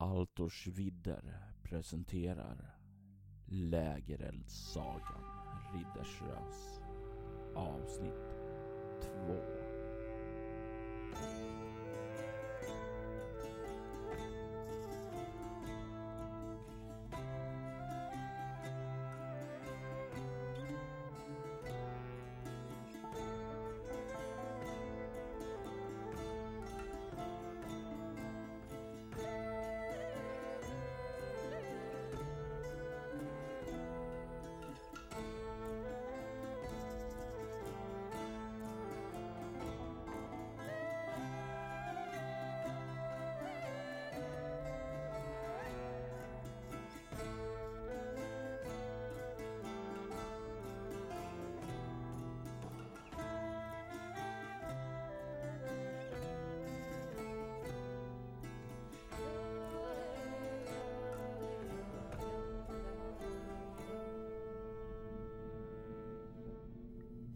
[0.00, 1.22] Altors vidder
[1.62, 2.56] presenterar
[3.46, 5.24] Lägereldssagan
[5.74, 6.80] Riddersrös
[7.54, 8.14] avsnitt
[9.00, 9.34] 2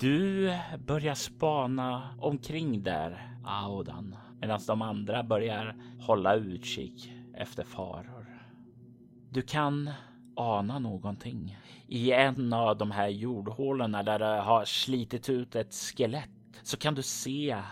[0.05, 0.53] Du
[0.87, 8.27] börjar spana omkring där, Audan, medan de andra börjar hålla utkik efter faror.
[9.31, 9.91] Du kan
[10.37, 16.31] ana någonting i en av de här jordhålorna där det har slitit ut ett skelett
[16.63, 17.63] så kan du se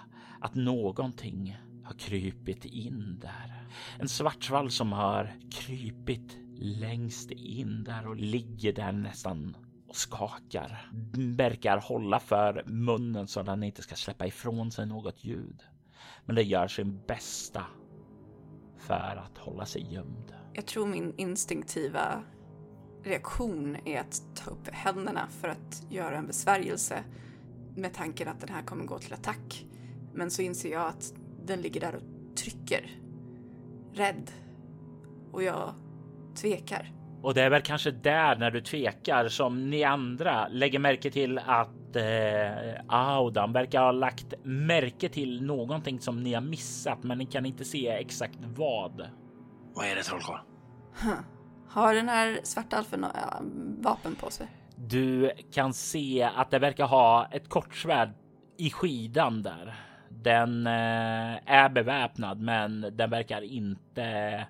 [0.41, 3.65] att någonting har krypit in där.
[3.99, 9.57] En svartsvall som har krypit längst in där och ligger där nästan
[9.93, 10.91] och skakar.
[11.37, 15.63] Verkar hålla för munnen så att den inte ska släppa ifrån sig något ljud.
[16.25, 17.65] Men det gör sin bästa
[18.79, 20.35] för att hålla sig gömd.
[20.53, 22.23] Jag tror min instinktiva
[23.03, 27.05] reaktion är att ta upp händerna för att göra en besvärjelse
[27.77, 29.67] med tanken att den här kommer gå till attack.
[30.15, 33.01] Men så inser jag att den ligger där och trycker.
[33.93, 34.31] Rädd.
[35.33, 35.75] Och jag
[36.35, 37.02] tvekar.
[37.23, 41.39] Och det är väl kanske där när du tvekar som ni andra lägger märke till
[41.39, 47.27] att eh, Audan verkar ha lagt märke till någonting som ni har missat, men ni
[47.27, 49.09] kan inte se exakt vad.
[49.75, 50.41] Vad är det trollkarl?
[51.03, 51.21] Huh.
[51.69, 53.07] Har den här svarta alfen
[53.79, 54.47] vapen på sig?
[54.77, 58.13] Du kan se att det verkar ha ett kortsvärd
[58.59, 59.75] i skidan där.
[60.09, 64.47] Den eh, är beväpnad, men den verkar inte.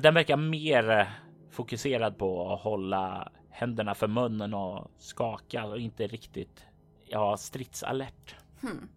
[0.00, 1.08] Den verkar mer
[1.56, 6.64] fokuserad på att hålla händerna för munnen och skaka och inte riktigt
[7.04, 8.34] ja, stridsalert.
[8.60, 8.88] Hmm.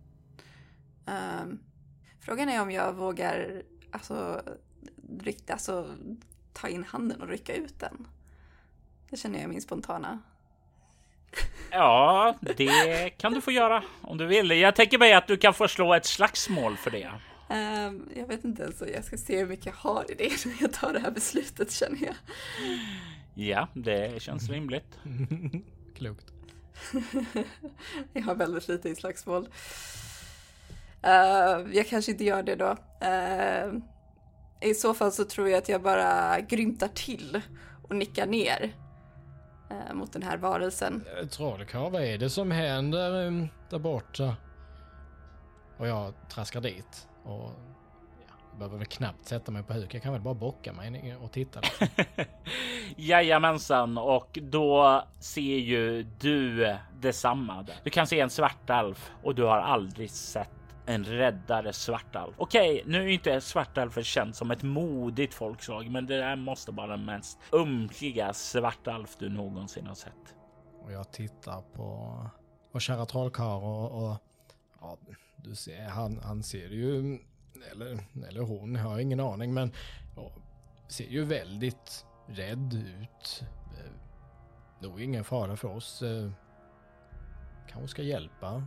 [1.06, 1.59] Um,
[2.20, 3.62] frågan är om jag vågar
[3.92, 4.42] alltså,
[5.20, 5.96] rycka, alltså,
[6.53, 8.08] ta in handen och rycka ut den.
[9.09, 10.20] Det känner jag min spontana.
[11.72, 14.52] Ja, det kan du få göra om du vill.
[14.52, 17.12] Jag tänker mig att du kan få slå ett slagsmål för det.
[17.51, 20.55] Um, jag vet inte ens, jag ska se hur mycket jag har i det när
[20.61, 22.15] jag tar det här beslutet känner jag.
[23.33, 24.99] Ja, det känns rimligt.
[25.95, 26.25] Klokt.
[28.13, 29.47] jag har väldigt lite i slagsmål.
[31.05, 32.77] Uh, jag kanske inte gör det då.
[33.05, 33.81] Uh,
[34.61, 37.41] I så fall så tror jag att jag bara grymtar till
[37.83, 38.73] och nickar ner
[39.71, 41.05] uh, mot den här varelsen.
[41.31, 44.35] Trollkarl, vad är det som händer um, där borta?
[45.77, 47.09] Och jag traskar dit.
[47.24, 47.52] Och
[48.28, 49.94] ja, jag behöver väl knappt sätta mig på huk.
[49.94, 51.62] Jag kan väl bara bocka mig och titta.
[52.96, 57.66] Jajamensan, och då ser ju du detsamma.
[57.84, 60.50] Du kan se en svartalf och du har aldrig sett
[60.90, 62.35] en räddare svartalf.
[62.38, 66.88] Okej, nu är inte svartalfer känt som ett modigt folkslag, men det där måste vara
[66.88, 70.35] den mest ömkliga svartalf du någonsin har sett.
[70.84, 72.19] Och jag tittar på
[72.72, 74.18] vår kära trollkarl och, och
[74.81, 74.97] ja,
[75.44, 77.19] du ser, han, han ser ju,
[77.72, 79.72] eller, eller hon, jag har ingen aning, men
[80.16, 80.31] ja,
[80.88, 83.44] ser ju väldigt rädd ut.
[83.78, 83.91] Eh,
[84.79, 86.01] nog ingen fara för oss.
[86.01, 86.31] Eh,
[87.69, 88.63] kanske ska hjälpa.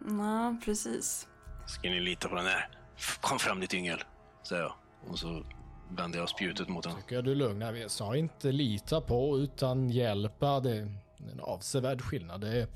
[0.00, 1.28] Ja, precis.
[1.66, 2.68] Ska ni lita på den här?
[3.20, 4.04] Kom fram ditt yngel,
[4.42, 4.72] säger jag.
[5.10, 5.44] Och så
[5.90, 7.00] vänder jag spjutet mot honom.
[7.00, 7.60] Tycker jag du är lugn.
[7.60, 10.60] Jag sa inte lita på utan hjälpa.
[10.60, 10.82] Det är
[11.32, 12.40] en avsevärd skillnad.
[12.40, 12.68] Det är,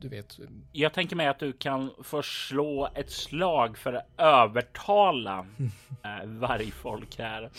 [0.00, 0.38] du vet.
[0.72, 5.46] Jag tänker mig att du kan förslå ett slag för att övertala
[6.04, 7.50] äh, vargfolk här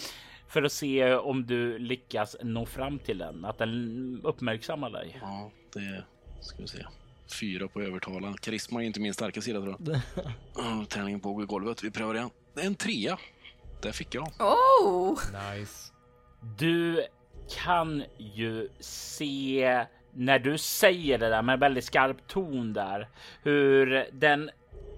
[0.47, 5.17] för att se om du lyckas nå fram till den, att den uppmärksammar dig.
[5.21, 6.03] Ja, det
[6.41, 6.85] ska vi se.
[7.39, 8.33] Fyra på övertala.
[8.41, 10.89] Karisma är inte min starka sida tror jag.
[10.89, 11.83] Tärningen på golvet.
[11.83, 12.29] Vi prövar igen.
[12.53, 13.17] Det är en trea.
[13.81, 14.27] Där fick jag.
[14.39, 15.19] Oh!
[15.53, 15.93] Nice.
[16.57, 17.05] Du
[17.63, 23.07] kan ju se när du säger det där med väldigt skarp ton där,
[23.43, 24.49] hur den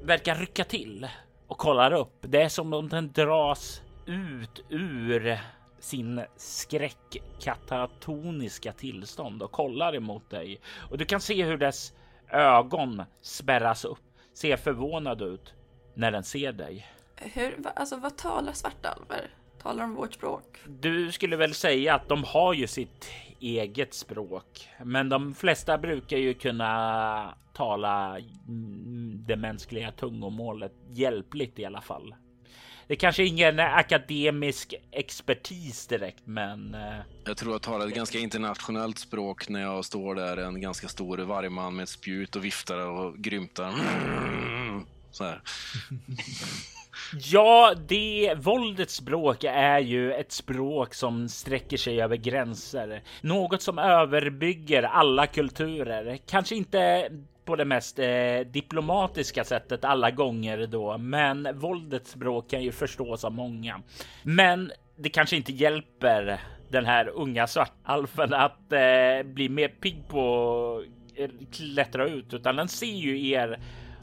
[0.03, 1.07] verkar rycka till
[1.47, 2.17] och kollar upp.
[2.21, 5.39] Det är som om den dras ut ur
[5.79, 10.59] sin skräckkatatoniska tillstånd och kollar emot dig
[10.89, 11.93] och du kan se hur dess
[12.29, 14.03] ögon spärras upp,
[14.33, 15.53] ser förvånad ut
[15.93, 16.87] när den ser dig.
[17.15, 19.29] Hur, alltså vad talar svartalver?
[19.61, 20.57] Talar de vårt språk?
[20.65, 23.09] Du skulle väl säga att de har ju sitt
[23.41, 28.17] eget språk, men de flesta brukar ju kunna tala
[29.27, 32.15] det mänskliga tungomålet hjälpligt i alla fall.
[32.87, 36.75] Det kanske är ingen akademisk expertis direkt, men.
[36.75, 40.87] Eh, jag tror jag talar ett ganska internationellt språk när jag står där, en ganska
[40.87, 43.73] stor vargman med ett spjut och viftar och grymtar.
[45.11, 45.41] Så här.
[47.31, 53.01] Ja, det våldets språk är ju ett språk som sträcker sig över gränser.
[53.21, 56.17] Något som överbygger alla kulturer.
[56.25, 57.09] Kanske inte
[57.45, 63.25] på det mest eh, diplomatiska sättet alla gånger då, men våldets språk kan ju förstås
[63.25, 63.81] av många.
[64.23, 66.39] Men det kanske inte hjälper
[66.69, 70.83] den här unga svartalfen att eh, bli mer pigg på
[71.17, 73.59] att klättra ut, utan den ser ju er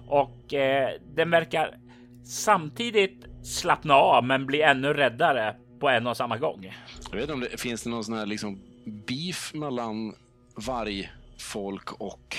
[0.09, 1.75] och eh, den verkar
[2.29, 6.75] samtidigt slappna av men bli ännu räddare på en och samma gång.
[7.11, 8.61] Jag vet inte om det finns det någon sån här liksom
[9.07, 10.15] beef mellan
[10.55, 12.37] vargfolk och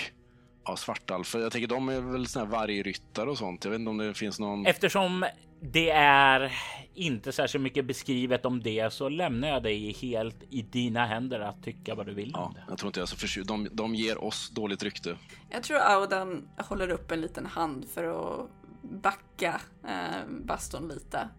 [0.65, 1.39] ja, svartalfer.
[1.39, 3.63] Jag tänker de är väl såna här vargryttare och sånt.
[3.63, 4.65] Jag vet inte om det finns någon.
[4.65, 5.25] Eftersom
[5.61, 6.51] det är
[6.93, 11.63] inte särskilt mycket beskrivet om det så lämnar jag dig helt i dina händer att
[11.63, 13.47] tycka vad du vill Ja, jag tror inte jag är så förtjust.
[13.47, 15.17] De, de ger oss dåligt rykte.
[15.49, 18.49] Jag tror Audan håller upp en liten hand för att
[18.81, 21.29] backa eh, Baston lite.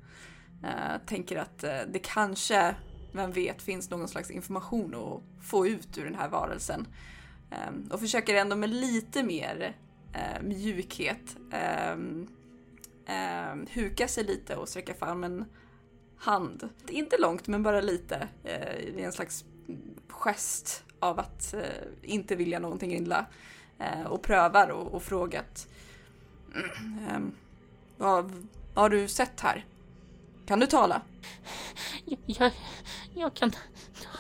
[0.64, 2.74] Eh, tänker att eh, det kanske,
[3.12, 6.86] vem vet, finns någon slags information att få ut ur den här varelsen.
[7.50, 9.76] Eh, och försöker ändå med lite mer
[10.12, 11.92] eh, mjukhet eh,
[13.16, 15.44] eh, huka sig lite och sträcka fram en
[16.16, 16.68] hand.
[16.88, 18.28] Inte långt, men bara lite.
[18.44, 19.44] Eh, I en slags
[20.08, 21.60] gest av att eh,
[22.02, 23.26] inte vilja någonting illa.
[23.78, 25.68] Eh, och prövar och, och frågat
[26.54, 27.32] ehm,
[27.96, 28.30] vad,
[28.74, 29.64] vad har du sett här?
[30.46, 31.02] Kan du tala?
[32.04, 32.52] Jag, jag,
[33.14, 33.52] jag kan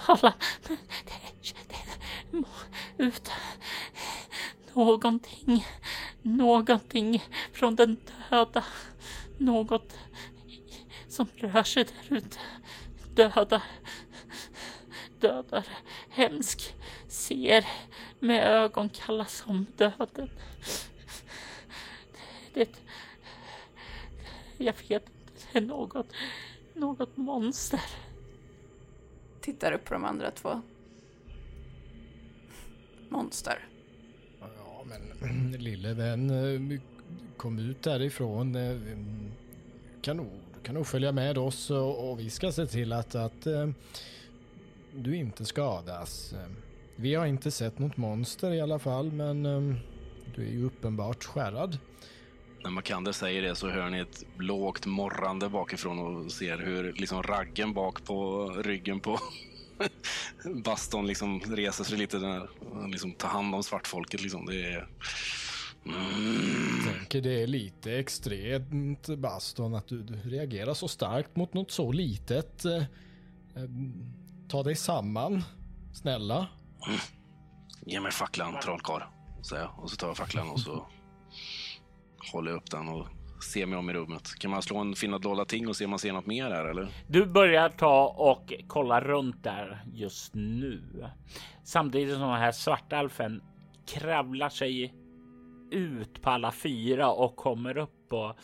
[0.06, 0.34] tala,
[0.68, 2.46] men det, det må
[2.98, 3.30] ut
[4.74, 5.66] någonting,
[6.22, 7.96] någonting från den
[8.30, 8.64] döda.
[9.38, 9.96] Något
[11.08, 12.38] som rör sig där ute.
[13.14, 13.62] Dödar,
[15.20, 15.66] dödar,
[16.10, 16.74] hemsk,
[17.08, 17.66] ser
[18.18, 20.30] med ögon kalla som döden.
[22.54, 22.68] Det,
[24.58, 26.06] jag vet inte, det är något,
[26.74, 27.80] något monster.
[29.40, 30.60] Tittar upp på de andra två.
[33.08, 33.68] Monster.
[34.40, 36.80] Ja, men lille vän, eh,
[37.36, 38.54] kom ut därifrån.
[38.56, 38.76] eh,
[40.02, 43.14] Kan nog, du kan nog följa med oss och, och vi ska se till att,
[43.14, 43.68] att eh,
[44.94, 46.34] du inte skadas.
[46.96, 49.42] Vi har inte sett något monster i alla fall, men
[50.34, 51.78] du är ju uppenbart skärrad.
[52.62, 57.22] När Makander säger det så hör ni ett lågt morrande bakifrån och ser hur liksom
[57.22, 59.18] raggen bak på ryggen på
[60.64, 62.18] Baston liksom reser sig lite.
[62.18, 62.48] Där.
[62.88, 64.22] Liksom tar hand om svartfolket.
[64.22, 64.46] Liksom.
[64.46, 64.88] Det är...
[65.86, 66.94] Mm.
[66.94, 71.92] Tänker det är lite extremt Baston att du, du reagerar så starkt mot något så
[71.92, 72.64] litet.
[72.64, 73.70] Eh, eh,
[74.48, 75.42] Ta dig samman,
[75.94, 76.48] snälla.
[77.86, 79.02] Ge mig facklan, trollkarl,
[79.42, 79.78] säger jag.
[79.78, 80.86] Och så tar jag facklan och så
[82.32, 83.06] håller upp den och
[83.44, 84.38] ser mig om i rummet.
[84.38, 86.64] Kan man slå en finna dolda ting och se om man ser något mer här
[86.64, 86.88] eller?
[87.08, 90.82] Du börjar ta och kolla runt där just nu.
[91.64, 93.42] Samtidigt som den här svartalfen
[93.86, 94.94] kravlar sig
[95.70, 98.36] ut på alla fyra och kommer upp och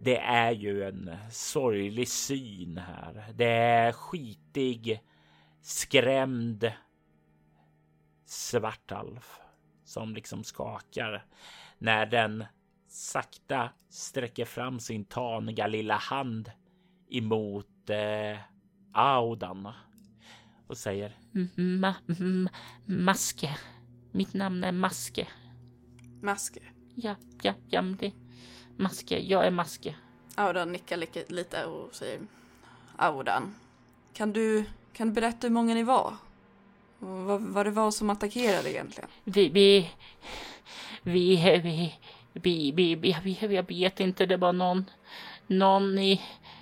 [0.00, 3.24] det är ju en sorglig syn här.
[3.34, 5.00] Det är skitig,
[5.62, 6.72] skrämd
[8.26, 9.40] svartalf
[9.84, 11.24] som liksom skakar
[11.78, 12.44] när den
[12.88, 16.50] sakta sträcker fram sin taniga lilla hand
[17.10, 18.38] emot eh,
[18.92, 19.72] Audan
[20.66, 21.16] och säger
[21.54, 22.48] Ma, m,
[22.84, 23.58] maske.
[24.12, 25.28] Mitt namn är Maske.
[26.22, 26.60] Maske.
[26.94, 28.12] Ja, ja, ja, men det...
[28.76, 29.96] Maske, jag är Maske.
[30.34, 32.20] Audan nickar lite, lite och säger
[32.96, 33.54] Audan.
[34.12, 36.14] Kan du, kan du berätta hur många ni var?
[36.98, 39.10] Och vad, vad det var som attackerade egentligen?
[39.24, 39.90] Vi, vi,
[41.02, 41.98] vi, vi,
[42.32, 44.84] bi, bi, vi, jag vet inte, det var någon,
[45.46, 46.20] någon i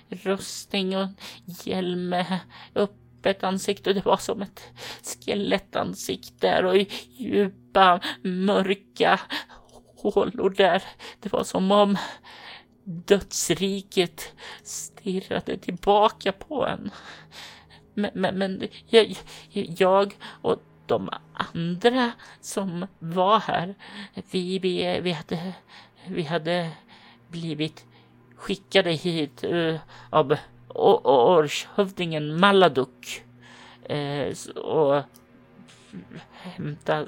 [0.09, 1.07] rustning och
[1.45, 2.39] hjälm med
[2.75, 4.63] öppet ansikte och det var som ett
[5.03, 6.77] skelettansikte där och
[7.17, 9.19] djupa mörka
[9.97, 10.83] hålor där.
[11.19, 11.97] Det var som om
[12.83, 16.91] dödsriket stirrade tillbaka på en.
[17.93, 19.15] Men, men, men jag,
[19.51, 23.75] jag och de andra som var här,
[24.31, 25.53] vi, vi, vi, hade,
[26.07, 26.71] vi hade
[27.27, 27.85] blivit
[28.35, 29.79] skickade hit uh,
[30.09, 30.37] av
[31.03, 33.23] årshövdingen Maladuk
[33.91, 35.03] uh, och
[36.31, 37.05] hämta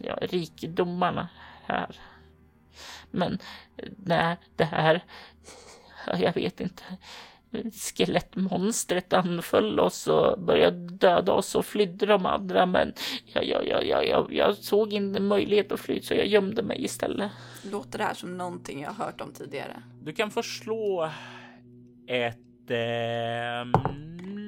[0.00, 1.28] ja, rikedomarna
[1.64, 1.96] här.
[3.10, 3.38] Men
[3.96, 5.04] när det här,
[6.06, 6.82] jag vet inte,
[7.72, 12.66] skelettmonstret anföll oss och började döda oss och flydde de andra.
[12.66, 12.92] Men
[13.24, 17.30] jag, jag, jag, jag, jag såg inte möjlighet att fly så jag gömde mig istället.
[17.70, 19.82] Låter det här som någonting jag hört om tidigare?
[20.02, 21.10] Du kan få slå
[22.06, 23.80] ett eh,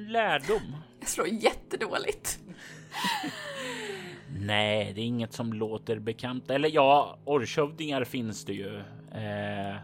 [0.07, 0.75] lärdom.
[0.99, 2.39] Jag slår jättedåligt.
[4.39, 6.49] Nej, det är inget som låter bekant.
[6.51, 8.77] Eller ja, orrshövdingar finns det ju.
[9.11, 9.75] Eh,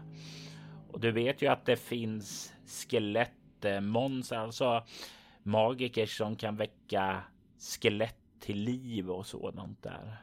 [0.92, 4.84] och du vet ju att det finns skelettmonster, alltså
[5.42, 7.22] magiker som kan väcka
[7.58, 10.16] skelett till liv och sådant där.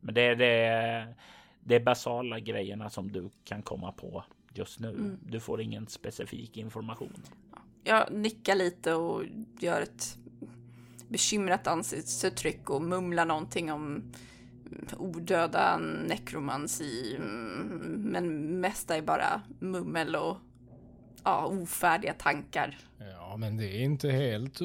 [0.00, 1.14] Men det är det,
[1.60, 4.88] det är basala grejerna som du kan komma på just nu.
[4.88, 5.18] Mm.
[5.22, 7.22] Du får ingen specifik information.
[7.84, 9.24] Jag nickar lite och
[9.60, 10.18] gör ett
[11.08, 14.12] bekymrat ansiktsuttryck och mumlar någonting om
[14.98, 17.16] odöda nekromansi.
[17.88, 20.36] Men mesta är bara mummel och
[21.24, 22.78] ja, ofärdiga tankar.
[22.98, 24.60] Ja, men det är inte helt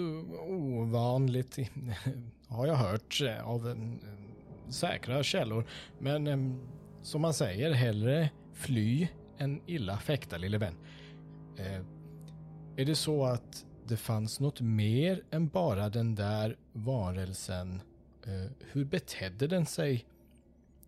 [0.48, 1.58] ovanligt,
[2.48, 5.68] har jag hört eh, av en, eh, säkra källor.
[6.00, 6.38] Men eh,
[7.02, 10.76] som man säger, hellre fly än illa fäkta, lille vän.
[12.78, 17.82] Är det så att det fanns något mer än bara den där varelsen?
[18.72, 20.06] Hur betedde den sig?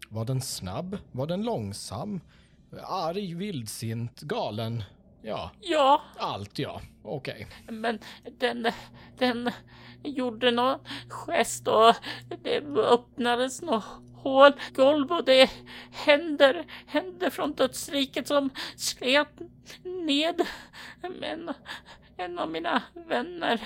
[0.09, 0.97] Var den snabb?
[1.11, 2.21] Var den långsam?
[2.83, 4.83] Arg, vildsint, galen?
[5.21, 5.51] Ja.
[5.61, 6.01] Ja.
[6.17, 6.81] Allt ja.
[7.03, 7.47] Okej.
[7.63, 7.75] Okay.
[7.75, 7.99] Men
[8.37, 8.67] den,
[9.17, 9.51] den
[10.03, 11.95] gjorde någon gest och
[12.43, 13.83] det öppnades något
[14.15, 15.49] hål, golv och det
[15.91, 19.39] händer, händer från dödsriket som slet
[19.83, 20.41] ned.
[21.19, 21.53] Men
[22.17, 23.61] en av mina vänner,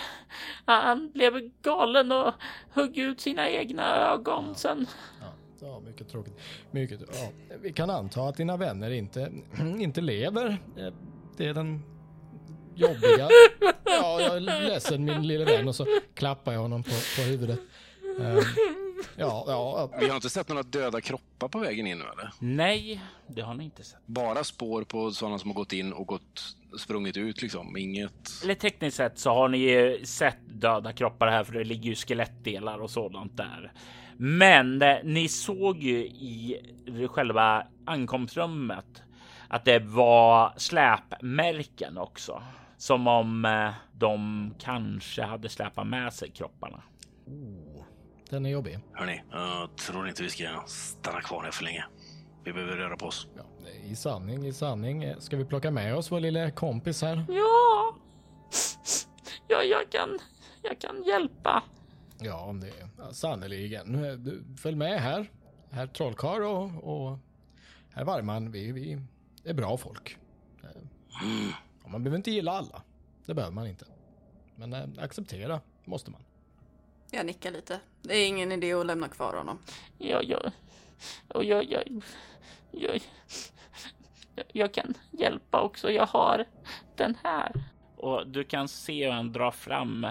[0.65, 2.33] han blev galen och
[2.71, 4.53] högg ut sina egna ögon ja.
[4.55, 4.85] sen.
[5.21, 5.27] Ja.
[5.65, 6.33] Ja, mycket tråkigt.
[6.71, 7.29] Mycket, ja.
[7.61, 9.31] Vi kan anta att dina vänner inte,
[9.79, 10.57] inte lever
[11.37, 11.83] det är den
[12.75, 13.29] jobbiga.
[13.85, 17.59] Ja, jag är ledsen min lille vän och så klappar jag honom på, på huvudet.
[18.17, 18.41] Um,
[19.15, 19.89] ja, ja.
[19.99, 22.31] Vi har inte sett några döda kroppar på vägen in nu eller?
[22.39, 23.99] Nej, det har ni inte sett.
[24.05, 27.77] Bara spår på sådana som har gått in och gått sprungit ut liksom.
[27.77, 28.43] Inget.
[28.43, 32.81] Eller tekniskt sett så har ni sett döda kroppar här för det ligger ju skelettdelar
[32.81, 33.71] och sådant där.
[34.17, 36.59] Men eh, ni såg ju i
[37.09, 39.03] själva ankomstrummet
[39.53, 42.43] att det var släpmärken också.
[42.77, 46.83] Som om eh, de kanske hade släpat med sig kropparna.
[47.25, 47.83] Oh,
[48.29, 48.79] den är jobbig.
[48.93, 51.85] Hörni, jag tror inte vi ska stanna kvar här för länge.
[52.43, 53.27] Vi behöver röra på oss.
[53.37, 55.13] Ja, I sanning, i sanning.
[55.19, 57.25] Ska vi plocka med oss vår lilla kompis här?
[57.29, 57.95] Ja,
[59.47, 60.19] ja jag, kan,
[60.61, 61.63] jag kan hjälpa.
[62.19, 64.57] Ja, det är sannerligen.
[64.57, 65.31] Följ med här.
[65.71, 67.17] Herr Trollkarl och, och
[67.93, 68.51] herr Varman.
[68.51, 69.01] Vi, vi
[69.49, 70.17] är bra folk.
[71.21, 71.51] Mm.
[71.87, 72.81] Man behöver inte gilla alla.
[73.25, 73.85] Det behöver man inte.
[74.55, 76.21] Men äh, acceptera måste man.
[77.11, 77.79] Jag nickar lite.
[78.01, 79.59] Det är ingen idé att lämna kvar honom.
[79.97, 80.51] Ja, ja.
[81.27, 82.03] Och jag, jag,
[82.71, 83.01] jag,
[84.35, 85.91] jag, jag kan hjälpa också.
[85.91, 86.45] Jag har
[86.95, 87.63] den här.
[87.95, 90.07] Och du kan se hur han drar fram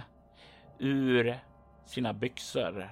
[0.78, 1.38] ur
[1.86, 2.88] sina byxor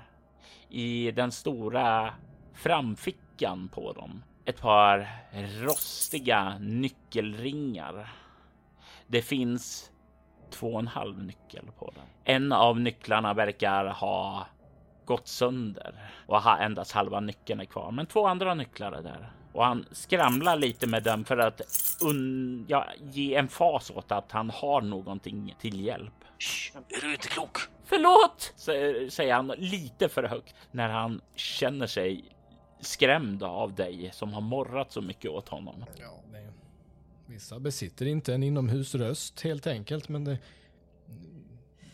[0.68, 2.14] i den stora
[2.54, 5.08] framfickan på dem ett par
[5.60, 8.12] rostiga nyckelringar.
[9.06, 9.90] Det finns
[10.50, 12.04] två och en halv nyckel på den.
[12.24, 14.46] En av nycklarna verkar ha
[15.04, 15.94] gått sönder
[16.26, 17.90] och har endast halva nyckeln är kvar.
[17.90, 21.60] Men två andra nycklar är där och han skramlar lite med den för att
[22.66, 26.12] ja, ge en fas åt att han har någonting till hjälp.
[26.38, 27.58] Shh, är du inte klok?
[27.84, 28.52] Förlåt,
[29.12, 32.24] säger han lite för högt när han känner sig
[32.80, 35.84] skrämd av dig som har morrat så mycket åt honom.
[35.98, 36.52] Ja, det,
[37.26, 40.38] vissa besitter inte en inomhusröst helt enkelt, men det,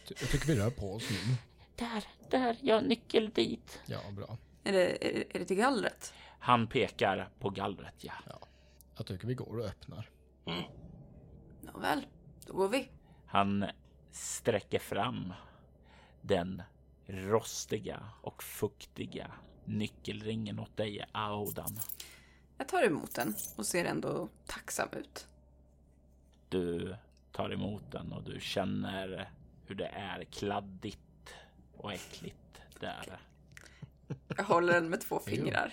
[0.08, 1.36] jag tycker vi rör på oss nu.
[1.76, 3.80] Där, där, jag har nyckel dit.
[3.86, 4.38] Ja, bra.
[4.64, 6.14] Är det, är, är det till gallret?
[6.38, 8.12] Han pekar på gallret, ja.
[8.26, 8.38] ja.
[8.96, 10.10] Jag tycker vi går och öppnar.
[10.46, 10.62] Mm.
[11.60, 12.06] Nåväl,
[12.46, 12.88] då går vi.
[13.26, 13.64] Han
[14.10, 15.32] sträcker fram
[16.20, 16.62] den
[17.06, 19.30] rostiga och fuktiga
[19.66, 21.80] nyckelringen åt dig, Audan.
[22.58, 25.28] Jag tar emot den och ser ändå tacksam ut.
[26.48, 26.96] Du
[27.32, 29.30] tar emot den och du känner
[29.66, 31.34] hur det är kladdigt
[31.76, 33.18] och äckligt där.
[34.36, 35.72] Jag håller den med två fingrar.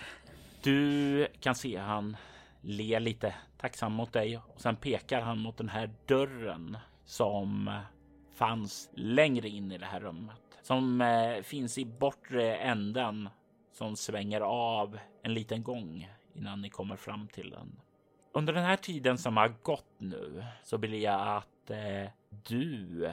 [0.63, 2.17] Du kan se han
[2.61, 7.79] ler lite tacksam mot dig och sen pekar han mot den här dörren som
[8.35, 13.29] fanns längre in i det här rummet som eh, finns i bortre änden
[13.73, 17.79] som svänger av en liten gång innan ni kommer fram till den.
[18.31, 23.11] Under den här tiden som har gått nu så vill jag att eh, du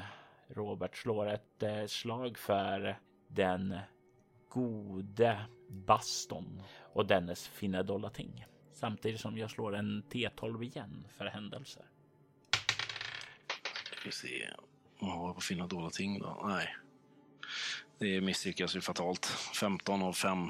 [0.49, 2.99] Robert slår ett eh, slag för
[3.29, 3.79] den
[4.49, 6.63] gode Baston
[6.93, 8.47] och dennes fina dollarting.
[8.73, 11.85] Samtidigt som jag slår en T12 igen för händelser.
[13.85, 14.49] Ska vi se.
[15.01, 16.43] Vad har jag på fina dåliga ting då?
[16.45, 16.75] Nej.
[18.01, 19.27] Det misslyckas ju fatalt.
[19.61, 20.49] 15 av 5.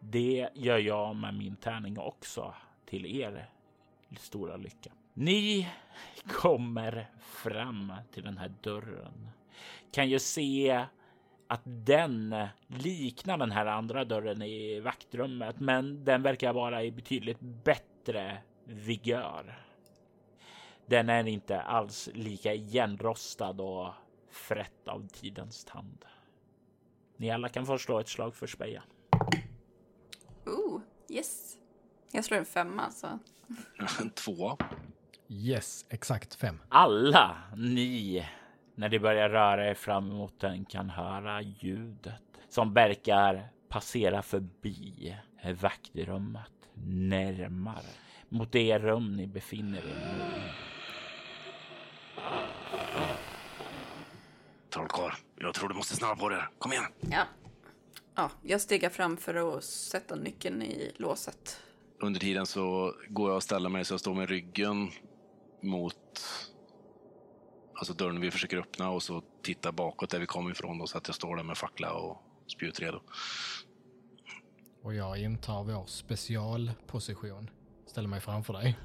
[0.00, 2.54] Det gör jag med min tärning också
[2.86, 3.48] till er
[4.18, 4.92] stora lycka.
[5.14, 5.68] Ni
[6.28, 9.28] kommer fram till den här dörren.
[9.92, 10.86] Kan ju se
[11.46, 17.40] att den liknar den här andra dörren i vaktrummet, men den verkar vara i betydligt
[17.40, 19.64] bättre vigör.
[20.86, 23.92] Den är inte alls lika igenrostad och
[24.30, 26.04] frätt av tidens tand.
[27.20, 28.82] Ni alla kan få slå ett slag för speja.
[30.46, 31.56] Ooh, yes.
[32.12, 33.18] Jag slår en femma så.
[34.14, 34.56] Två.
[35.28, 36.60] Yes, exakt fem.
[36.68, 38.26] Alla ni,
[38.74, 45.16] när ni börjar röra er fram emot den, kan höra ljudet som verkar passera förbi
[45.60, 46.52] vaktrummet
[46.84, 47.86] närmare
[48.28, 50.58] mot det rum ni befinner er i
[54.82, 54.88] nu.
[54.88, 56.48] Trollkarl, jag tror du måste snabba på det.
[56.58, 56.84] Kom igen.
[57.00, 57.24] Ja.
[58.14, 61.60] Ja, jag stegar fram för att sätta nyckeln i låset.
[62.00, 64.90] Under tiden så går jag och ställer mig så jag står med ryggen
[65.62, 65.94] mot
[67.74, 70.98] alltså dörren vi försöker öppna och så tittar bakåt där vi kommer ifrån då, så
[70.98, 73.00] att jag står där med fackla och spjut redo.
[74.82, 77.50] Och jag intar vår specialposition.
[77.86, 78.78] Ställer mig framför dig.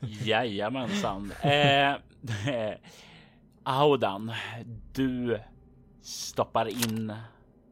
[0.24, 1.32] Jajamensan.
[1.42, 1.94] Eh,
[3.68, 4.32] Audan,
[4.92, 5.40] du
[6.02, 7.12] stoppar in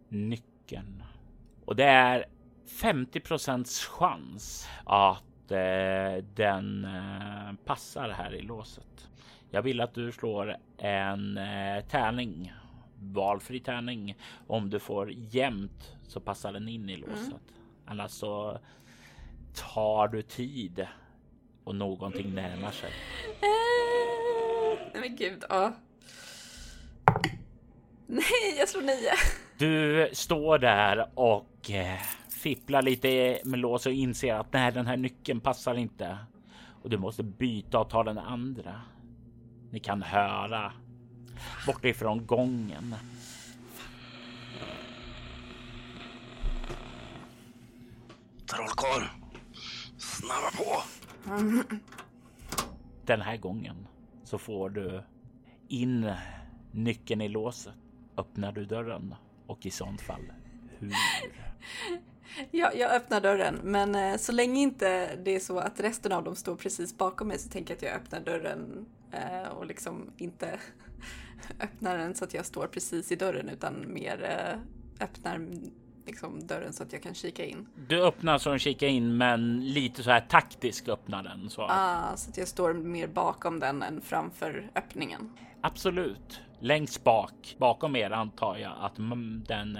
[0.08, 1.02] nyckeln
[1.64, 2.26] och det är
[2.66, 9.08] 50% chans att eh, den eh, passar här i låset.
[9.50, 12.52] Jag vill att du slår en eh, tärning,
[12.98, 14.16] valfri tärning.
[14.46, 17.42] Om du får jämnt så passar den in i låset.
[17.86, 18.58] Annars så
[19.74, 20.86] tar du tid
[21.64, 22.90] och någonting närmar sig.
[24.92, 25.72] Nej men gud, ja.
[28.16, 29.12] Nej, jag slår nio.
[29.58, 31.98] Du står där och eh,
[32.28, 36.18] fipplar lite med lås och inser att nej, den här nyckeln passar inte
[36.82, 38.80] och du måste byta och ta den andra.
[39.70, 40.72] Ni kan höra
[41.66, 42.94] bortifrån gången.
[48.46, 49.02] Trollkarl,
[49.98, 50.82] snabba på!
[53.06, 53.86] Den här gången
[54.24, 55.02] så får du
[55.68, 56.12] in
[56.70, 57.74] nyckeln i låset.
[58.16, 59.14] Öppnar du dörren
[59.46, 60.32] och i sånt fall
[60.78, 60.94] hur?
[62.50, 66.24] Ja, jag öppnar dörren, men eh, så länge inte det är så att resten av
[66.24, 70.10] dem står precis bakom mig så tänker jag att jag öppnar dörren eh, och liksom
[70.16, 70.58] inte
[71.60, 75.48] öppnar den så att jag står precis i dörren utan mer eh, öppnar
[76.06, 77.66] liksom dörren så att jag kan kika in.
[77.88, 81.62] Du öppnar så den kikar in, men lite så här taktiskt öppnar den så.
[81.62, 85.30] Ah, så att jag står mer bakom den än framför öppningen.
[85.60, 86.40] Absolut.
[86.64, 88.96] Längst bak, bakom er antar jag att
[89.48, 89.78] den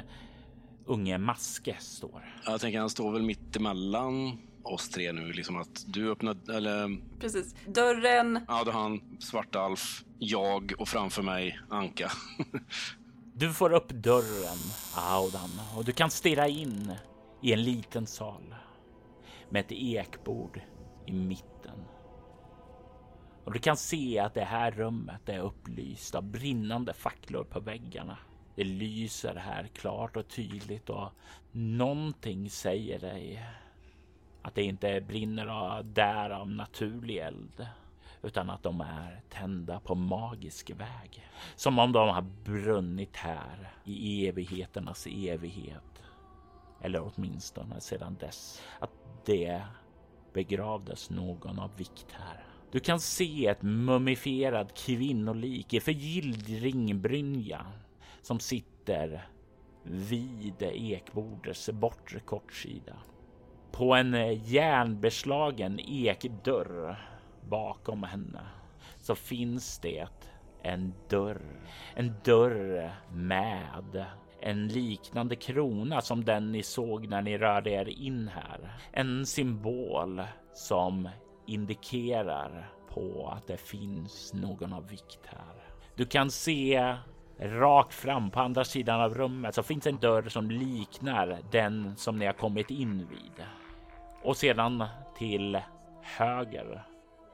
[0.86, 2.34] unge Maske står.
[2.46, 7.00] Jag tänker han står väl mitt emellan oss tre nu, liksom att du öppnar, eller
[7.20, 7.54] Precis.
[7.66, 12.10] Dörren, ja, då han, Svartalf, jag och framför mig Anka.
[13.34, 14.58] Du får upp dörren,
[14.96, 16.92] Audan, och du kan stirra in
[17.42, 18.54] i en liten sal
[19.50, 20.60] med ett ekbord
[21.06, 21.78] i mitten.
[23.44, 28.18] Och du kan se att det här rummet är upplyst av brinnande facklor på väggarna.
[28.54, 31.09] Det lyser här klart och tydligt och
[31.52, 33.46] någonting säger dig
[34.42, 37.66] att det inte brinner av- där av naturlig eld
[38.22, 41.28] utan att de är tända på magisk väg.
[41.57, 46.02] Som om de har brunnit här i evigheternas evighet.
[46.80, 48.90] Eller åtminstone sedan dess att
[49.26, 49.62] det
[50.33, 52.53] begravdes någon av vikt här.
[52.74, 57.66] Du kan se ett mumifierad kvinnolik i förgylld ringbrynja
[58.22, 59.28] som sitter
[59.82, 62.96] vid ekbordets bortre kortsida.
[63.72, 67.08] på en eh, järnbeslagen ekdörr
[67.48, 68.42] bakom henne
[68.98, 70.08] så finns det
[70.62, 71.60] en dörr.
[71.94, 74.06] En dörr med
[74.40, 78.76] en liknande krona som den ni såg när ni rörde er in här.
[78.92, 80.22] En symbol
[80.54, 81.08] som
[81.46, 85.54] indikerar på att det finns någon av vikt här.
[85.94, 86.96] Du kan se
[87.38, 92.18] rakt fram på andra sidan av rummet så finns en dörr som liknar den som
[92.18, 93.46] ni har kommit in vid.
[94.22, 94.85] Och sedan
[95.18, 95.61] till
[96.02, 96.87] höger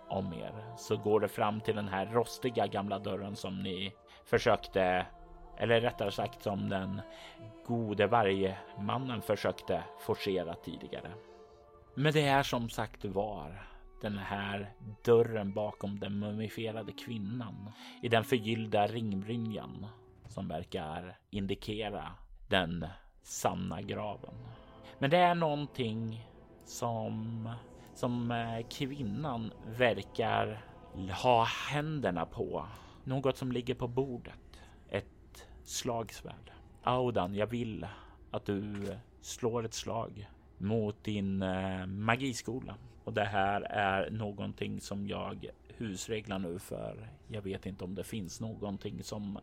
[0.09, 3.93] om er så går det fram till den här rostiga gamla dörren som ni
[4.25, 5.07] försökte,
[5.57, 7.01] eller rättare sagt som den
[7.67, 11.11] gode vargmannen försökte forcera tidigare.
[11.95, 13.67] Men det är som sagt var
[14.01, 14.73] den här
[15.05, 17.71] dörren bakom den mumifierade kvinnan
[18.03, 19.87] i den förgyllda ringbrynjan
[20.29, 22.13] som verkar indikera
[22.49, 22.87] den
[23.23, 24.35] sanna graven.
[24.99, 26.27] Men det är någonting
[26.65, 27.49] som
[27.95, 30.65] som eh, kvinnan verkar
[31.23, 32.67] ha händerna på.
[33.05, 34.61] Något som ligger på bordet.
[34.89, 36.53] Ett slagsvärd.
[36.83, 37.87] Audan, jag vill
[38.31, 38.87] att du
[39.21, 42.75] slår ett slag mot din eh, magiskola.
[43.05, 47.09] Och det här är någonting som jag husreglar nu för.
[47.29, 49.39] Jag vet inte om det finns någonting som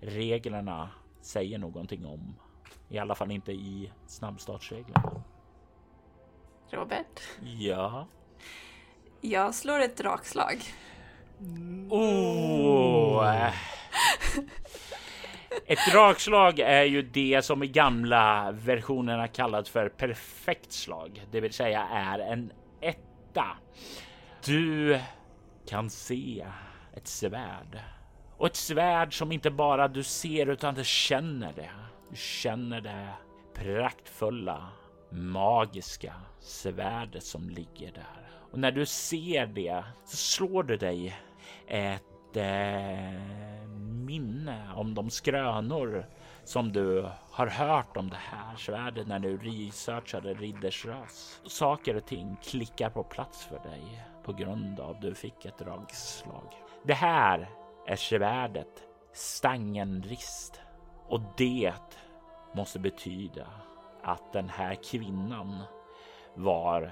[0.00, 2.34] reglerna säger någonting om.
[2.88, 5.22] I alla fall inte i snabbstartsreglerna.
[6.70, 7.20] Robert?
[7.42, 8.06] Ja.
[9.20, 10.62] Jag slår ett drakslag.
[11.90, 13.50] Oh.
[15.66, 21.52] Ett drakslag är ju det som i gamla versionerna kallats för perfekt slag, det vill
[21.52, 22.52] säga är en
[22.84, 23.46] etta.
[24.44, 25.00] Du
[25.68, 26.46] kan se
[26.94, 27.78] ett svärd
[28.36, 31.70] och ett svärd som inte bara du ser utan du känner det.
[32.10, 33.08] Du känner det
[33.54, 34.68] praktfulla
[35.10, 38.28] magiska svärdet som ligger där.
[38.52, 41.16] Och när du ser det så slår du dig
[41.66, 46.06] ett eh, minne om de skrönor
[46.44, 51.40] som du har hört om det här svärdet när du researchade Riddersrös.
[51.46, 55.58] Saker och ting klickar på plats för dig på grund av att du fick ett
[55.58, 56.52] dragslag.
[56.82, 57.50] Det här
[57.86, 60.60] är svärdet Stangenrist
[61.08, 61.72] och det
[62.54, 63.46] måste betyda
[64.02, 65.62] att den här kvinnan
[66.34, 66.90] var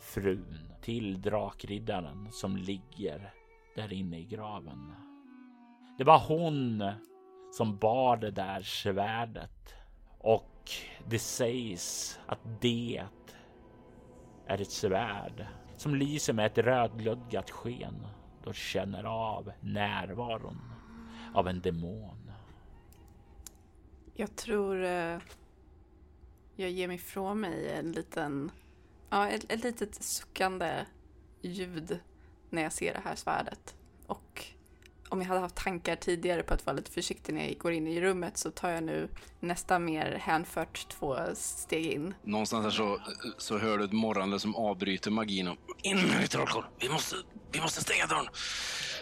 [0.00, 3.32] frun till drakriddaren som ligger
[3.76, 4.94] där inne i graven.
[5.98, 6.82] Det var hon
[7.56, 9.74] som bar det där svärdet
[10.18, 10.70] och
[11.06, 13.04] det sägs att det
[14.46, 18.06] är ett svärd som lyser med ett rödglödgat sken
[18.44, 20.60] då känner av närvaron
[21.34, 22.30] av en demon.
[24.14, 25.18] Jag tror eh,
[26.56, 28.50] jag ger mig ifrån mig en liten,
[29.10, 30.86] ja, ett, ett litet suckande
[31.40, 32.00] ljud
[32.50, 33.76] när jag ser det här svärdet.
[34.06, 34.46] Och
[35.14, 37.86] om jag hade haft tankar tidigare på att vara lite försiktig när jag går in
[37.86, 39.08] i rummet så tar jag nu
[39.40, 42.14] nästan mer hänfört två steg in.
[42.22, 43.00] Någonstans här så,
[43.38, 45.48] så hör du ett morrande som avbryter magin.
[45.48, 46.62] Och, in nu trollkarl!
[46.80, 47.16] Vi måste,
[47.52, 48.26] vi måste stänga dörren!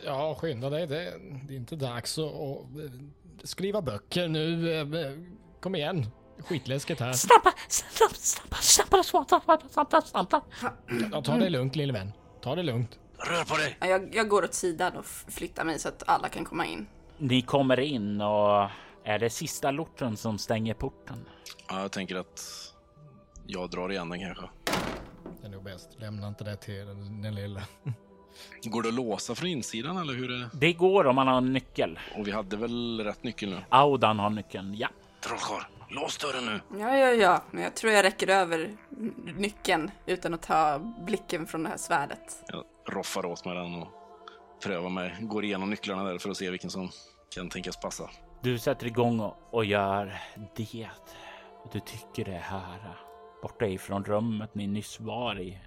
[0.05, 0.87] Ja, skynda dig.
[0.87, 1.15] Det,
[1.49, 5.35] det är inte dags att, att skriva böcker nu.
[5.61, 6.07] Kom igen.
[6.39, 7.13] Skitläskigt här.
[7.13, 8.57] Snabba, snabba, snabba,
[9.03, 10.43] snabba, snabba, snabba, snabba.
[11.13, 12.13] Ja, ta det lugnt lille vän.
[12.43, 12.99] Ta det lugnt.
[13.25, 13.77] Rör på dig!
[13.81, 16.87] Ja, Jag, jag går åt sidan och flyttar mig så att alla kan komma in.
[17.19, 18.69] Ni kommer in och
[19.05, 21.29] är det sista lorten som stänger porten.
[21.69, 22.43] Ja, jag tänker att
[23.47, 24.45] jag drar igen den kanske.
[25.41, 25.89] Det är nog bäst.
[25.99, 27.63] Lämna inte det till den, den lilla.
[28.65, 30.51] Går det att låsa från insidan eller hur är det?
[30.53, 31.99] Det går om man har en nyckel.
[32.19, 33.59] Och vi hade väl rätt nyckel nu?
[33.69, 34.89] Audan har nyckeln, ja.
[35.21, 36.61] Trollkarl, lås dörren nu!
[36.81, 38.77] Ja, ja, ja, men jag tror jag räcker över
[39.37, 42.45] nyckeln utan att ta blicken från det här svärdet.
[42.49, 43.89] Jag roffar åt mig den och
[44.65, 45.17] prövar mig.
[45.21, 46.91] Går igenom nycklarna där för att se vilken som
[47.35, 48.11] kan tänkas passa.
[48.43, 50.21] Du sätter igång och, gör
[50.57, 50.91] det.
[51.65, 52.97] Och du tycker det är här.
[53.43, 55.59] Borta ifrån rummet ni nyss var i.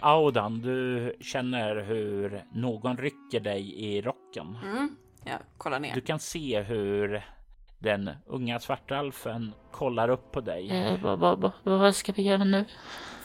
[0.00, 4.58] Audan, du känner hur någon rycker dig i rocken.
[4.64, 5.94] Mm, jag kollar ner.
[5.94, 7.24] Du kan se hur
[7.78, 10.70] den unga svartalfen kollar upp på dig.
[10.70, 12.64] Eh, vad, vad, vad, vad ska vi göra nu?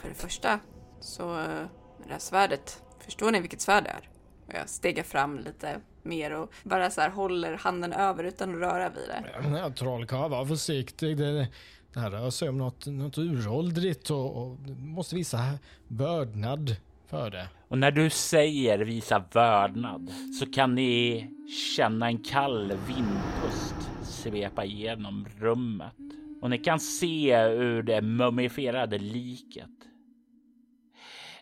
[0.01, 0.59] För det första
[1.03, 1.65] så, eh,
[2.05, 4.09] det här svärdet, förstår ni vilket svärd det är?
[4.47, 8.61] Och jag stegar fram lite mer och bara så här håller handen över utan att
[8.61, 9.57] röra vid det.
[9.57, 11.17] Ja, Trollkarl, var försiktig.
[11.17, 11.47] Det,
[11.93, 15.39] det här rör sig om något, något uråldrigt och, och måste visa
[15.87, 16.75] vördnad
[17.07, 17.47] för det.
[17.67, 21.29] Och när du säger visa vördnad så kan ni
[21.75, 25.93] känna en kall vindpust svepa igenom rummet
[26.41, 29.69] Och ni kan se ur det mumifierade liket.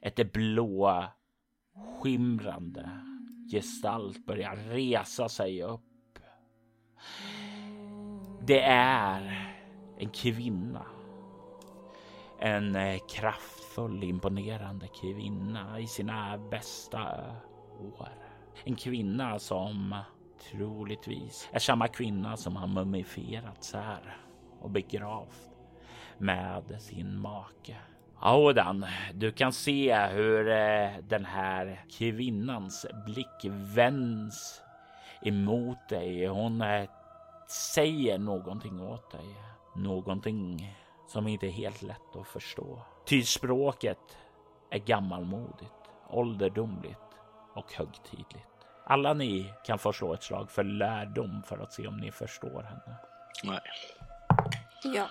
[0.02, 1.06] Ett blå
[2.02, 2.90] skimrande
[3.52, 6.20] gestalt börjar resa sig upp.
[8.42, 9.48] Det är
[9.98, 10.86] en kvinna.
[12.40, 17.36] En eh, kraftfull, imponerande kvinna i sina bästa
[17.80, 18.10] år.
[18.64, 19.96] En kvinna som
[20.52, 24.18] troligtvis är samma kvinna som har mumifierats här
[24.60, 25.52] och begravt
[26.18, 27.78] med sin make.
[28.24, 34.62] Audan, du kan se hur eh, den här kvinnans blick vänds
[35.22, 36.26] emot dig.
[36.26, 36.90] Hon eh,
[37.48, 39.36] säger någonting åt dig.
[39.76, 40.76] Någonting
[41.08, 42.82] som inte är helt lätt att förstå.
[43.06, 44.18] Ty språket
[44.72, 45.74] är gammalmodigt,
[46.10, 47.00] ålderdomligt
[47.56, 48.68] och högtidligt.
[48.86, 52.64] Alla ni kan få slå ett slag för lärdom för att se om ni förstår
[52.64, 52.96] henne.
[53.44, 53.62] Nej.
[54.96, 55.08] Ja.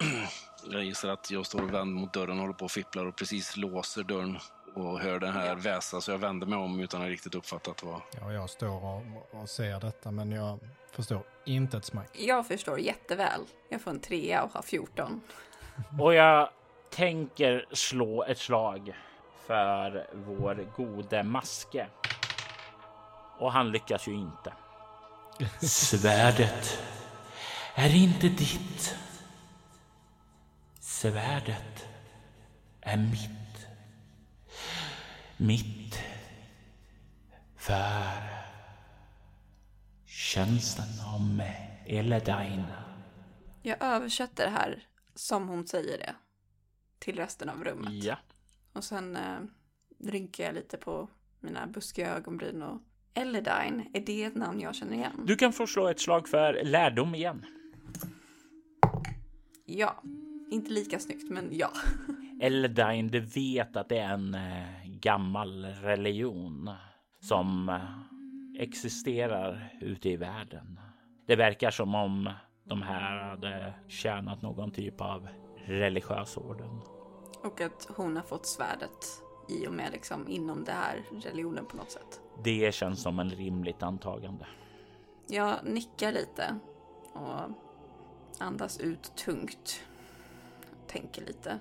[0.70, 3.56] Jag gissar att jag står och vänder mot dörren, håller på och fipplar och precis
[3.56, 4.38] låser dörren
[4.74, 6.00] och hör det här väsa.
[6.00, 8.00] Så jag vänder mig om utan att riktigt uppfattat vad...
[8.20, 10.58] Ja, jag står och, och ser detta men jag
[10.92, 12.08] förstår inte ett smack.
[12.12, 13.40] Jag förstår jätteväl.
[13.68, 15.20] Jag får en trea och har 14.
[16.00, 16.48] Och jag
[16.90, 18.96] tänker slå ett slag
[19.46, 21.86] för vår gode maske.
[23.38, 24.52] Och han lyckas ju inte.
[25.60, 26.78] Svärdet
[27.74, 28.96] är inte ditt.
[31.04, 31.88] Svärdet
[32.80, 33.66] är mitt.
[35.36, 35.98] Mitt
[37.56, 38.12] för
[40.04, 41.42] tjänsten om
[41.86, 42.64] Eledine.
[43.62, 46.14] Jag översätter här som hon säger det
[46.98, 48.04] till resten av rummet.
[48.04, 48.16] Ja.
[48.72, 49.38] Och sen eh,
[49.98, 51.08] rynkar jag lite på
[51.40, 52.80] mina buskiga ögonbryn och
[53.14, 55.22] Eledine, är det ett namn jag känner igen?
[55.26, 57.46] Du kan få slå ett slag för lärdom igen.
[59.64, 60.02] Ja.
[60.50, 61.70] Inte lika snyggt, men ja.
[62.40, 66.70] Eldine, du vet att det är en eh, gammal religion
[67.20, 70.80] som eh, existerar ute i världen.
[71.26, 72.30] Det verkar som om
[72.64, 75.28] de här hade tjänat någon typ av
[75.66, 76.80] religiös orden.
[77.42, 81.76] Och att hon har fått svärdet i och med liksom inom det här religionen på
[81.76, 82.20] något sätt.
[82.44, 84.46] Det känns som en rimligt antagande.
[85.26, 86.58] Jag nickar lite
[87.12, 87.50] och
[88.38, 89.80] andas ut tungt.
[90.94, 91.58] Tänker lite.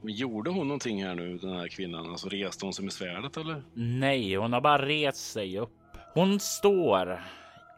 [0.00, 2.10] Men gjorde hon någonting här nu, den här kvinnan?
[2.10, 3.62] Alltså reste hon sig med svärdet eller?
[3.74, 5.70] Nej, hon har bara rest sig upp.
[6.14, 7.22] Hon står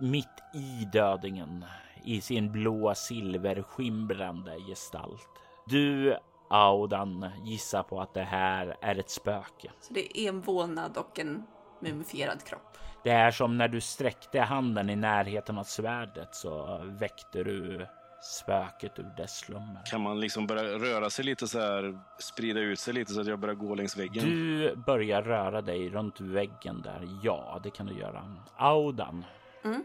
[0.01, 1.65] mitt i dödingen
[2.05, 5.29] i sin blå silverskimrande gestalt.
[5.67, 6.17] Du,
[6.51, 9.71] Audan, gissar på att det här är ett spöke.
[9.81, 11.43] Så det är en vålnad och en
[11.81, 12.79] mumifierad kropp.
[13.05, 17.87] Det är som när du sträckte handen i närheten av svärdet så väckte du
[18.25, 19.83] spöket ur dess slummer.
[19.87, 23.27] Kan man liksom börja röra sig lite så här, sprida ut sig lite så att
[23.27, 24.25] jag börjar gå längs väggen?
[24.25, 27.09] Du börjar röra dig runt väggen där.
[27.23, 28.37] Ja, det kan du göra.
[28.57, 29.25] Audan,
[29.63, 29.85] Mm.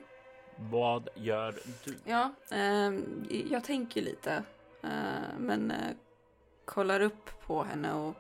[0.58, 1.96] vad gör du?
[2.06, 4.44] Ja, ehm, jag tänker lite.
[4.84, 4.90] eh,
[5.40, 5.78] men eh,
[6.66, 8.14] kollar upp på henne och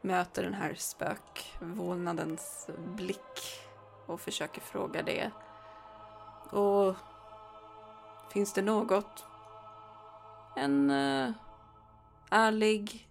[0.00, 3.60] möter den här spökvålnadens blick
[4.06, 5.30] och försöker fråga det.
[6.50, 6.96] Och
[8.32, 9.24] finns det något
[10.56, 11.30] en eh,
[12.30, 13.08] ärlig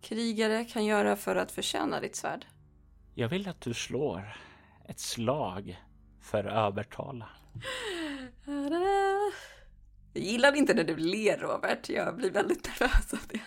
[0.00, 2.46] krigare kan göra för att förtjäna ditt svärd?
[3.14, 4.36] Jag vill att du slår
[4.88, 5.82] ett slag
[6.22, 7.28] för övertala.
[10.12, 13.40] Jag gillar inte när du ler Robert, jag blir väldigt nervös av det.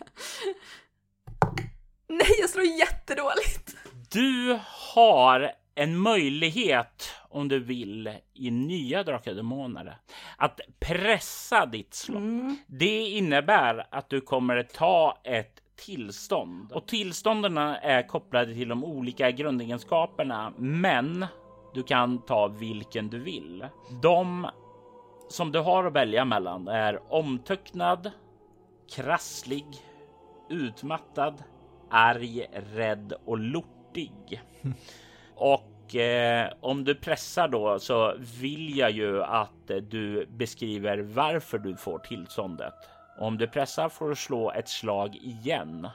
[2.07, 3.75] Nej, jag slår jättedåligt!
[4.11, 4.59] Du
[4.95, 9.97] har en möjlighet om du vill i nya Drakar Demoner
[10.37, 12.21] att pressa ditt slag.
[12.21, 12.57] Mm.
[12.67, 19.31] Det innebär att du kommer ta ett tillstånd och tillstånden är kopplade till de olika
[19.31, 21.25] grundegenskaperna, men
[21.73, 23.65] du kan ta vilken du vill.
[24.01, 24.47] De
[25.29, 28.11] som du har att välja mellan är omtöcknad,
[28.95, 29.65] krasslig,
[30.49, 31.43] utmattad,
[31.89, 34.41] arg, rädd och lortig.
[35.35, 41.57] Och eh, om du pressar då så vill jag ju att eh, du beskriver varför
[41.57, 42.73] du får tillståndet.
[43.19, 45.89] Om du pressar får du slå ett slag igen.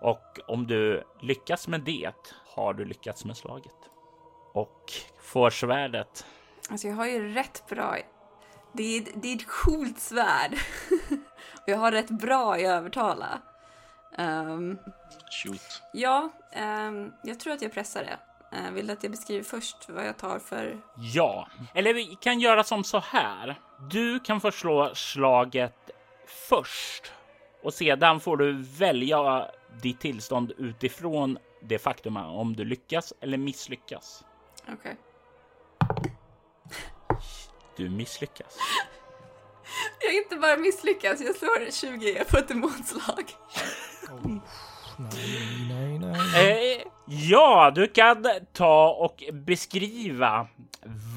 [0.00, 2.12] Och om du lyckas med det
[2.54, 3.76] har du lyckats med slaget.
[4.54, 6.26] Och får svärdet.
[6.70, 7.96] Alltså jag har ju rätt bra...
[8.72, 10.52] Det är, det är ett coolt svärd.
[11.62, 13.40] Och jag har rätt bra i övertala.
[14.18, 14.78] Ehm,
[15.30, 15.82] Shoot.
[15.92, 18.18] ja, ehm, jag tror att jag pressar det.
[18.52, 20.80] Eh, vill du att jag beskriver först vad jag tar för...
[20.96, 23.60] Ja, eller vi kan göra som så här.
[23.90, 25.90] Du kan få slå slaget
[26.26, 27.12] först
[27.62, 29.50] och sedan får du välja
[29.82, 34.24] ditt tillstånd utifrån det faktum om du lyckas eller misslyckas.
[34.68, 34.96] Okej.
[37.76, 38.56] Du misslyckas.
[40.00, 43.24] Jag inte bara misslyckas, jag slår 20 på ett demonslag.
[44.96, 46.76] Nej, nej, nej.
[46.76, 50.48] Eh, ja, du kan ta och beskriva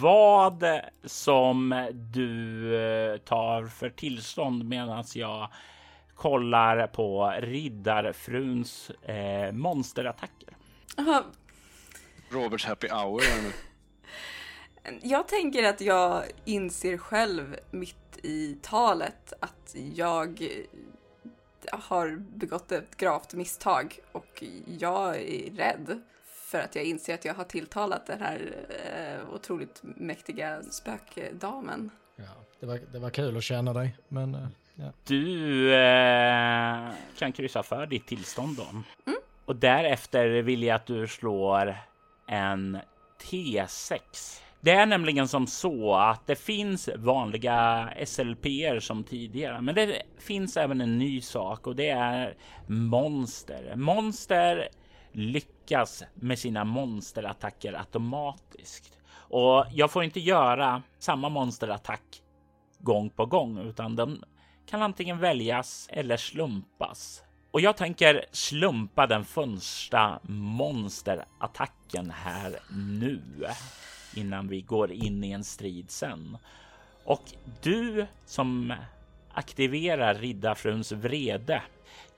[0.02, 0.66] vad
[1.06, 5.50] som du eh, tar för tillstånd medan jag
[6.16, 10.50] kollar på riddarfruns eh, monsterattacker.
[10.98, 11.24] Jaha,
[12.30, 13.22] Roberts happy hour.
[15.02, 20.50] Jag tänker att jag inser själv mitt i talet att jag
[21.71, 26.02] har begått ett gravt misstag och jag är rädd
[26.54, 31.91] för att jag inser att jag har tilltalat den här eh, otroligt mäktiga spökdamen.
[32.15, 32.23] Ja,
[32.60, 34.91] det, var, det var kul att känna dig, men eh, ja.
[35.04, 38.65] Du eh, kan kryssa för ditt tillstånd då.
[39.45, 41.78] Och därefter vill jag att du slår
[42.28, 42.78] en
[43.21, 43.99] T6.
[44.63, 50.58] Det är nämligen som så att det finns vanliga SLPR som tidigare, men det finns
[50.58, 52.36] även en ny sak och det är
[52.67, 53.76] monster.
[53.76, 54.69] Monster
[55.12, 62.21] lyckas med sina monsterattacker automatiskt och jag får inte göra samma monsterattack
[62.80, 64.23] gång på gång, utan den
[64.69, 67.23] kan antingen väljas eller slumpas.
[67.52, 73.21] Och jag tänker slumpa den första monsterattacken här nu
[74.15, 76.38] innan vi går in i en strid sen.
[77.04, 77.23] Och
[77.62, 78.73] du som
[79.34, 81.62] aktiverar riddarfruns vrede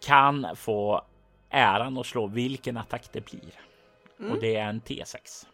[0.05, 1.05] kan få
[1.49, 3.53] äran att slå vilken attack det blir.
[4.31, 5.45] Och det är en T6.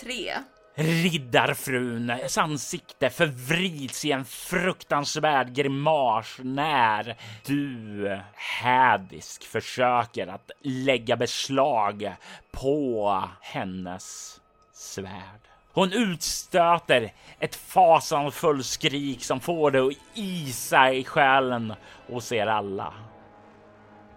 [0.00, 0.32] Tre.
[0.76, 12.14] Riddarfruns ansikte förvrids i en fruktansvärd grimas när du hädisk försöker att lägga beslag
[12.50, 14.40] på hennes
[14.84, 15.40] svärd.
[15.72, 21.74] Hon utstöter ett fasansfullt skrik som får det att isa i själen
[22.06, 22.94] hos er alla.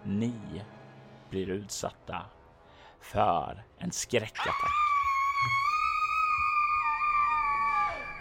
[0.04, 0.62] Ni
[1.30, 2.22] blir utsatta
[3.02, 4.72] för en skräckattack.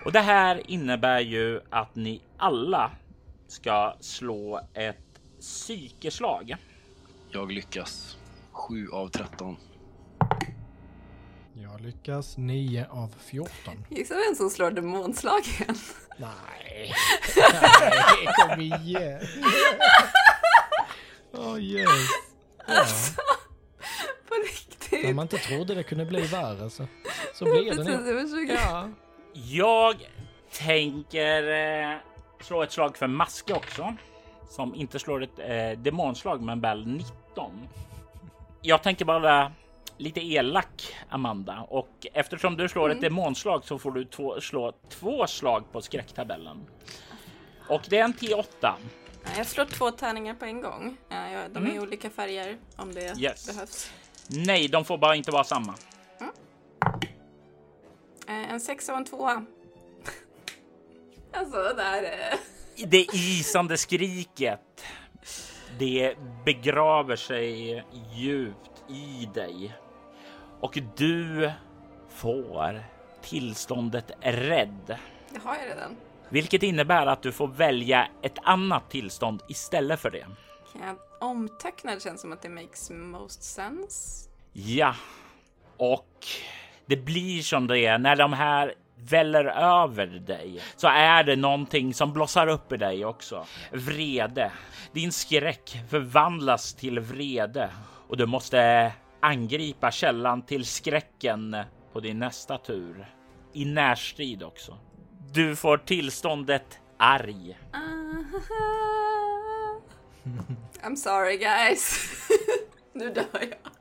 [0.04, 2.90] Och det här innebär ju att ni alla
[3.46, 6.56] ska slå ett psykeslag.
[7.30, 8.18] Jag lyckas.
[8.52, 9.56] 7 av 13.
[11.62, 13.50] Jag lyckas 9 av 14.
[13.88, 15.74] Gissa vem som slår demonslagen?
[16.18, 16.94] Nej,
[17.36, 19.20] nej kom igen.
[21.32, 21.88] Åh oh, yes.
[22.66, 22.84] Ja.
[24.28, 25.04] På riktigt.
[25.04, 26.86] När man inte trodde det kunde bli värre så,
[27.34, 28.52] så blir det nu.
[28.52, 28.88] Ja.
[29.32, 29.96] Jag
[30.52, 31.96] tänker eh,
[32.40, 33.96] slå ett slag för maske också.
[34.50, 37.68] Som inte slår ett eh, demonslag men väl 19.
[38.62, 39.52] Jag tänker bara
[39.98, 45.26] lite elak Amanda och eftersom du slår ett demonslag så får du två, slå två
[45.26, 46.66] slag på skräcktabellen.
[47.68, 48.44] Och det är en T8.
[48.60, 48.72] Ja,
[49.36, 50.96] Jag slår två tärningar på en gång.
[51.50, 53.46] De är i olika färger om det Yes.
[53.46, 53.90] behövs.
[54.28, 55.74] Nej, de får bara inte vara samma.
[58.28, 59.44] Eh, En sexa och en tvåa.
[61.32, 62.34] alltså, det där är...
[62.86, 64.84] Det isande skriket.
[65.78, 69.74] Det begraver sig djupt i dig
[70.60, 71.50] och du
[72.08, 72.82] får
[73.22, 74.96] tillståndet rädd,
[75.30, 75.96] Det har jag redan.
[76.28, 80.26] vilket innebär att du får välja ett annat tillstånd istället för det.
[80.72, 81.94] Kan jag omteckna?
[81.94, 84.28] Det känns som att det makes most sense.
[84.52, 84.94] Ja,
[85.76, 86.26] och
[86.86, 91.94] det blir som det är när de här väller över dig så är det någonting
[91.94, 93.46] som blossar upp i dig också.
[93.72, 94.52] Vrede.
[94.92, 97.70] Din skräck förvandlas till vrede
[98.08, 101.56] och du måste angripa källan till skräcken
[101.92, 103.14] på din nästa tur.
[103.52, 104.78] I närstrid också.
[105.32, 107.58] Du får tillståndet arg.
[107.72, 107.78] Ah,
[110.86, 112.10] I'm sorry guys.
[112.92, 113.72] nu dör jag.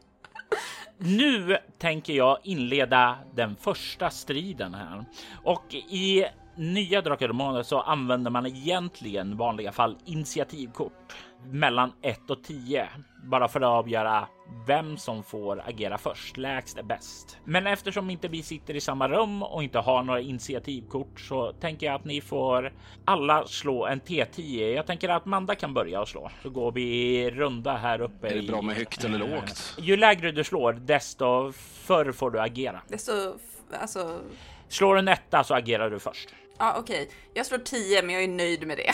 [0.97, 5.05] Nu tänker jag inleda den första striden här
[5.43, 6.25] och i
[6.55, 11.13] nya Drakar så använder man egentligen vanliga fall initiativkort.
[11.51, 12.89] Mellan 1 och 10
[13.23, 14.27] bara för att avgöra
[14.67, 16.37] vem som får agera först.
[16.37, 17.37] Lägst är bäst.
[17.43, 21.85] Men eftersom inte vi sitter i samma rum och inte har några initiativkort så tänker
[21.85, 22.73] jag att ni får
[23.05, 24.75] alla slå en T10.
[24.75, 28.27] Jag tänker att Manda kan börja och slå så går vi runda här uppe.
[28.27, 29.75] Är det bra med högt eller lågt?
[29.77, 32.81] Ju lägre du slår, desto förr får du agera.
[32.97, 33.35] Så,
[33.81, 34.19] alltså,
[34.67, 36.29] Slår du en etta så agerar du först.
[36.57, 37.09] ja okej.
[37.33, 38.91] Jag slår 10 men jag är nöjd med det.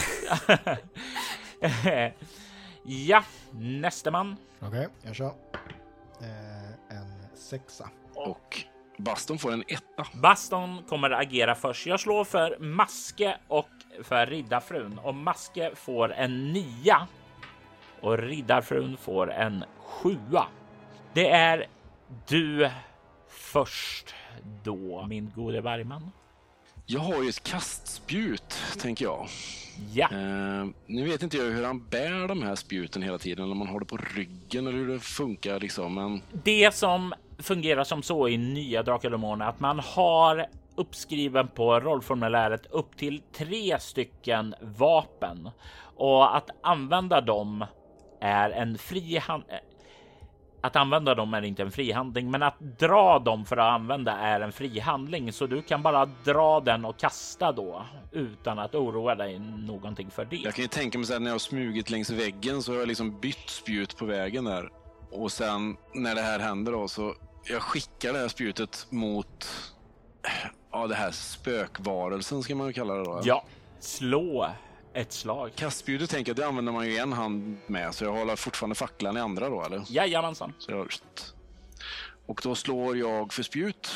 [2.83, 4.35] ja, nästa man.
[4.59, 5.33] Okej, jag kör.
[6.21, 7.89] Eh, en sexa.
[8.13, 8.65] Och
[8.97, 10.07] Baston får en etta.
[10.13, 11.85] Baston kommer att agera först.
[11.87, 13.69] Jag slår för Maske och
[14.03, 17.07] för Riddarfrun och Maske får en nia
[18.01, 20.47] och Riddarfrun får en sjua.
[21.13, 21.67] Det är
[22.27, 22.69] du
[23.27, 24.15] först
[24.63, 26.11] då, min gode vargman.
[26.93, 29.27] Jag har ju ett kastspjut, tänker jag.
[29.93, 33.57] Ja, Eh, nu vet inte jag hur han bär de här spjuten hela tiden, om
[33.57, 35.93] man har det på ryggen eller hur det funkar liksom.
[35.95, 41.79] Men det som fungerar som så i nya Drakar och att man har uppskriven på
[41.79, 45.49] rollformuläret upp till tre stycken vapen
[45.95, 47.65] och att använda dem
[48.21, 49.21] är en fri.
[50.61, 54.11] Att använda dem är inte en fri handling, men att dra dem för att använda
[54.11, 55.33] är en fri handling.
[55.33, 60.25] Så du kan bara dra den och kasta då utan att oroa dig någonting för
[60.25, 60.35] det.
[60.35, 62.79] jag kan ju tänka mig så här, när jag har smugit längs väggen så har
[62.79, 64.69] jag liksom bytt spjut på vägen där.
[65.11, 69.47] Och sen när det här händer då så jag skickar det här spjutet mot
[70.71, 73.21] ja, det här spökvarelsen ska man ju kalla det då.
[73.23, 73.43] Ja,
[73.79, 74.49] slå
[74.93, 75.51] ett slag.
[75.55, 79.17] Kastspjutet tänker jag, det använder man ju en hand med, så jag håller fortfarande facklan
[79.17, 79.83] i andra då, eller?
[79.87, 80.53] Jajamensan.
[80.57, 80.87] Så jag...
[82.25, 83.89] Och då slår jag för spjut.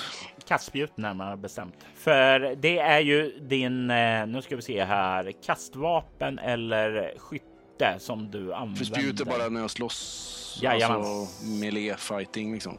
[0.47, 1.85] kastspjut närmare bestämt.
[1.95, 8.31] För det är ju din, eh, nu ska vi se här, kastvapen eller skytte som
[8.31, 8.77] du använder.
[8.77, 10.59] För spjut är bara när jag slåss.
[10.61, 10.97] Jajamän.
[10.97, 12.77] Alltså melee fighting liksom.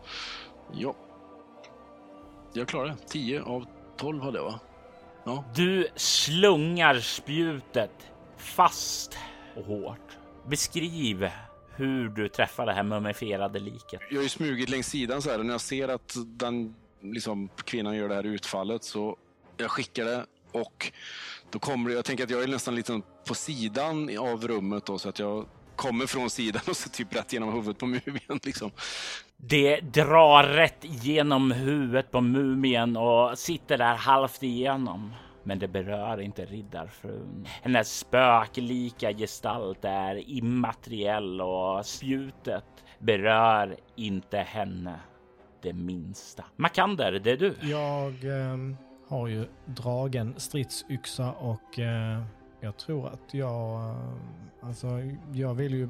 [0.73, 0.95] Ja.
[2.53, 2.97] Jag klarar det.
[3.09, 4.61] 10 av 12 hade jag va?
[5.27, 5.45] Ja.
[5.55, 7.91] Du slungar spjutet
[8.37, 9.19] fast
[9.57, 10.19] och hårt.
[10.49, 11.29] Beskriv
[11.75, 14.01] hur du träffar det här mumifierade liket.
[14.11, 17.49] Jag har ju smugit längs sidan så här och när jag ser att den liksom,
[17.65, 19.17] kvinnan gör det här utfallet så
[19.57, 20.93] jag skickar det och
[21.51, 24.99] då kommer det, jag tänker att jag är nästan lite på sidan av rummet då
[24.99, 25.47] så att jag
[25.77, 28.71] kommer från sidan och så typ rätt genom huvudet på mumien liksom.
[29.39, 35.13] Det drar rätt genom huvudet på mumien och sitter där halvt igenom.
[35.43, 37.47] Men det berör inte riddarfrun.
[37.63, 42.65] Hennes spöklika gestalt är immateriell och spjutet
[42.99, 45.01] berör inte henne
[45.63, 46.45] det minsta.
[46.57, 47.55] Makander, det är du.
[47.63, 48.57] Jag eh,
[49.09, 52.23] har ju dragen stridsyxa och eh,
[52.61, 54.21] jag tror att jag, ehm,
[54.63, 54.87] alltså
[55.33, 55.89] jag vill ju,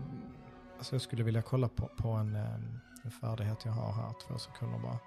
[0.79, 2.81] alltså jag skulle vilja kolla på, på en, Eh, en
[3.11, 4.99] färdighet jag har här, två sekunder bara.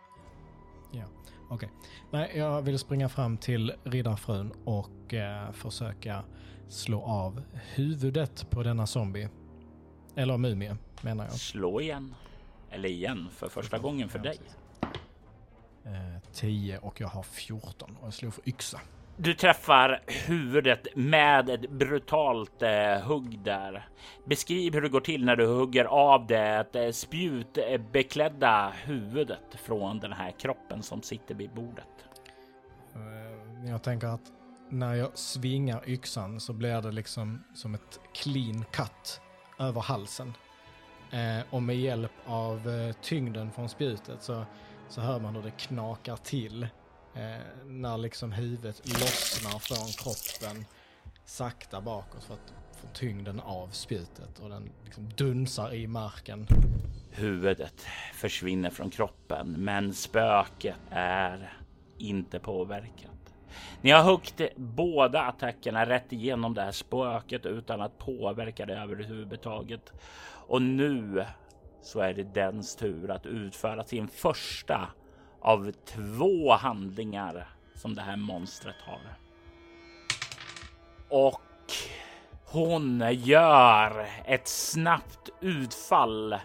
[0.92, 1.06] Ja,
[1.50, 1.70] okej.
[2.12, 6.24] Nej, jag vill springa fram till riddarfrun och eh, försöka
[6.68, 9.30] slå av huvudet på denna zombie.
[10.16, 11.34] Eller mumie, menar jag.
[11.34, 12.16] Slå igen.
[12.70, 14.40] Eller igen, för första gången för dig.
[15.86, 18.80] Eh, 10 och jag har 14 och jag slår för yxa.
[19.22, 23.88] Du träffar huvudet med ett brutalt eh, hugg där.
[24.26, 30.14] Beskriv hur det går till när du hugger av det eh, spjutbeklädda huvudet från den
[30.14, 31.88] här kroppen som sitter vid bordet.
[32.96, 34.32] Eh, jag tänker att
[34.70, 39.22] när jag svingar yxan så blir det liksom som ett clean cut
[39.60, 40.34] över halsen.
[41.12, 44.46] Eh, och med hjälp av eh, tyngden från spjutet så,
[44.90, 46.68] så hör man hur det knakar till.
[47.16, 50.66] Eh, när liksom huvudet lossnar från kroppen
[51.26, 56.48] sakta bakåt för att få tyngden av spjutet och den liksom dunsar i marken.
[57.12, 61.54] Huvudet försvinner från kroppen, men spöket är
[61.98, 63.12] inte påverkat.
[63.82, 69.94] Ni har huggit båda attackerna rätt igenom det här spöket utan att påverka det överhuvudtaget.
[70.48, 71.26] Och nu
[71.82, 74.88] så är det dens tur att utföra sin första
[75.42, 79.18] av två handlingar som det här monstret har.
[81.10, 81.42] Och
[82.46, 86.36] hon gör ett snabbt utfall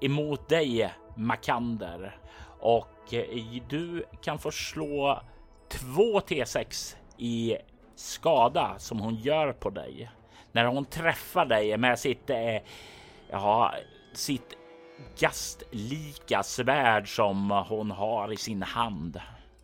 [0.00, 2.16] emot dig, Makander.
[2.60, 5.22] Och eh, du kan få slå
[5.68, 7.56] två T6 i
[7.94, 10.10] skada som hon gör på dig.
[10.52, 12.56] När hon träffar dig med sitt, eh,
[13.30, 13.74] ja,
[14.12, 14.57] sitt
[15.18, 19.20] gastlika svärd som hon har i sin hand.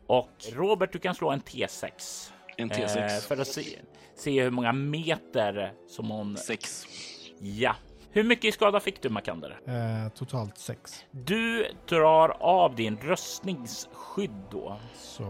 [0.07, 2.31] Och Robert, du kan slå en T6.
[2.57, 3.17] En T6.
[3.17, 3.79] Eh, för att se,
[4.17, 6.37] se hur många meter som hon...
[6.37, 6.87] Sex.
[7.39, 7.77] Ja.
[8.11, 9.61] Hur mycket skada fick du Makander?
[9.67, 11.05] Eh, totalt sex.
[11.11, 14.77] Du drar av din röstningsskydd då.
[14.95, 15.23] Så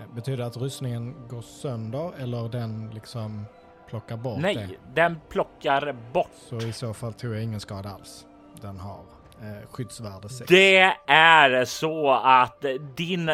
[0.00, 3.44] eh, betyder det att rustningen går sönder eller den liksom
[3.88, 5.02] plockar bort Nej, det?
[5.02, 6.30] den plockar bort.
[6.48, 8.26] Så i så fall tog jag ingen skada alls.
[8.60, 9.00] Den har
[9.42, 10.48] Eh, skyddsvärde 6.
[10.48, 12.64] Det är så att
[12.96, 13.30] din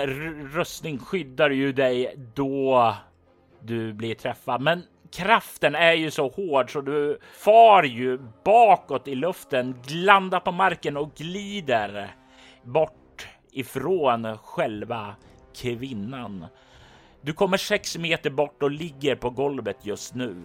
[0.52, 2.94] röstning skyddar ju dig då
[3.60, 4.60] du blir träffad.
[4.60, 4.82] Men
[5.12, 10.96] kraften är ju så hård så du far ju bakåt i luften, landar på marken
[10.96, 12.14] och glider
[12.64, 15.14] bort ifrån själva
[15.54, 16.46] kvinnan.
[17.20, 20.44] Du kommer sex meter bort och ligger på golvet just nu.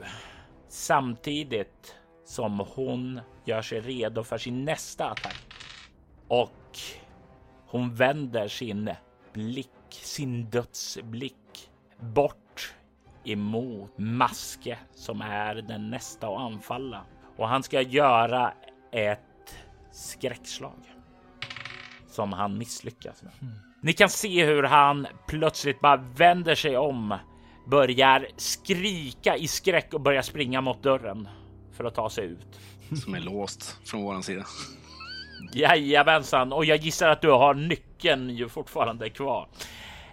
[0.70, 1.96] Samtidigt
[2.26, 5.47] som hon gör sig redo för sin nästa attack.
[6.28, 6.80] Och
[7.68, 8.90] hon vänder sin
[9.34, 11.70] blick, sin dödsblick
[12.00, 12.74] bort
[13.24, 17.06] emot Maske som är den nästa att anfalla.
[17.38, 18.54] Och han ska göra
[18.92, 19.20] ett
[19.92, 20.94] skräckslag
[22.08, 23.32] som han misslyckas med.
[23.82, 27.18] Ni kan se hur han plötsligt bara vänder sig om,
[27.68, 31.28] börjar skrika i skräck och börjar springa mot dörren
[31.74, 32.60] för att ta sig ut.
[33.04, 34.46] Som är låst från våran sida.
[35.54, 39.48] Jajamensan, och jag gissar att du har nyckeln ju fortfarande kvar.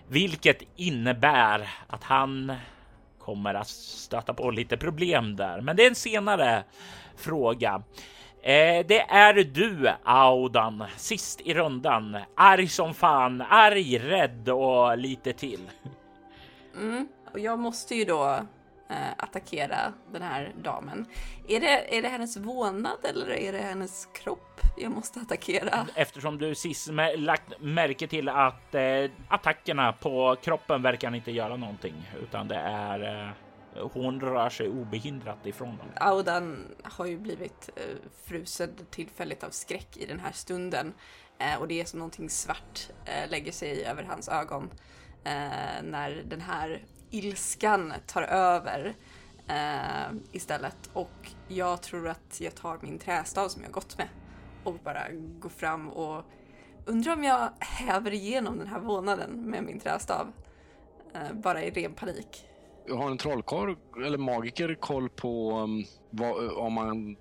[0.08, 2.52] Vilket innebär att han
[3.18, 5.60] kommer att stöta på lite problem där.
[5.60, 6.64] Men det är en senare
[7.16, 7.82] fråga.
[8.42, 12.18] Eh, det är du, Audan, sist i rundan.
[12.36, 15.70] Arg som fan, arg, rädd och lite till.
[16.76, 17.08] Mm.
[17.32, 18.40] Och jag måste ju då
[19.16, 21.06] attackera den här damen.
[21.48, 25.86] Är det, är det hennes vålnad eller är det hennes kropp jag måste attackera?
[25.94, 32.10] Eftersom du sist lagt märke till att eh, attackerna på kroppen verkar inte göra någonting,
[32.22, 33.30] utan det är eh,
[33.92, 35.86] hon rör sig obehindrat ifrån dem.
[35.96, 37.82] Audan har ju blivit eh,
[38.24, 40.94] frusen tillfälligt av skräck i den här stunden
[41.38, 44.70] eh, och det är som någonting svart eh, lägger sig över hans ögon
[45.24, 46.82] eh, när den här
[47.14, 48.94] ilskan tar över
[49.48, 54.08] eh, istället och jag tror att jag tar min trästav som jag gått med
[54.64, 56.24] och bara går fram och
[56.84, 60.32] undrar om jag häver igenom den här vånaden med min trästav
[61.14, 62.44] eh, bara i ren panik.
[62.90, 63.74] Har en trollkarl
[64.06, 67.16] eller magiker koll på um, vad, eh, om man,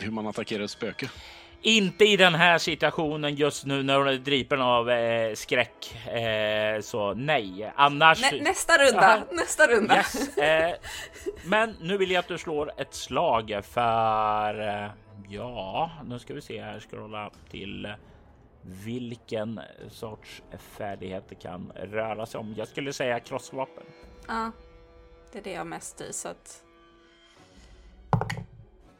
[0.00, 1.10] hur man attackerar ett spöke?
[1.66, 6.06] Inte i den här situationen just nu när hon är dripen av eh, skräck.
[6.06, 8.32] Eh, så nej, annars.
[8.32, 9.24] Nä, nästa runda, Aha.
[9.32, 9.96] nästa runda.
[9.96, 10.74] Yes, eh,
[11.44, 14.90] men nu vill jag att du slår ett slag för eh,
[15.28, 16.80] ja, nu ska vi se här.
[16.80, 17.94] Scrolla till
[18.62, 19.60] vilken
[19.90, 22.54] sorts färdighet det kan röra sig om.
[22.56, 23.84] Jag skulle säga krossvapen.
[24.28, 24.50] Ja,
[25.32, 26.62] det är det jag mest i så att...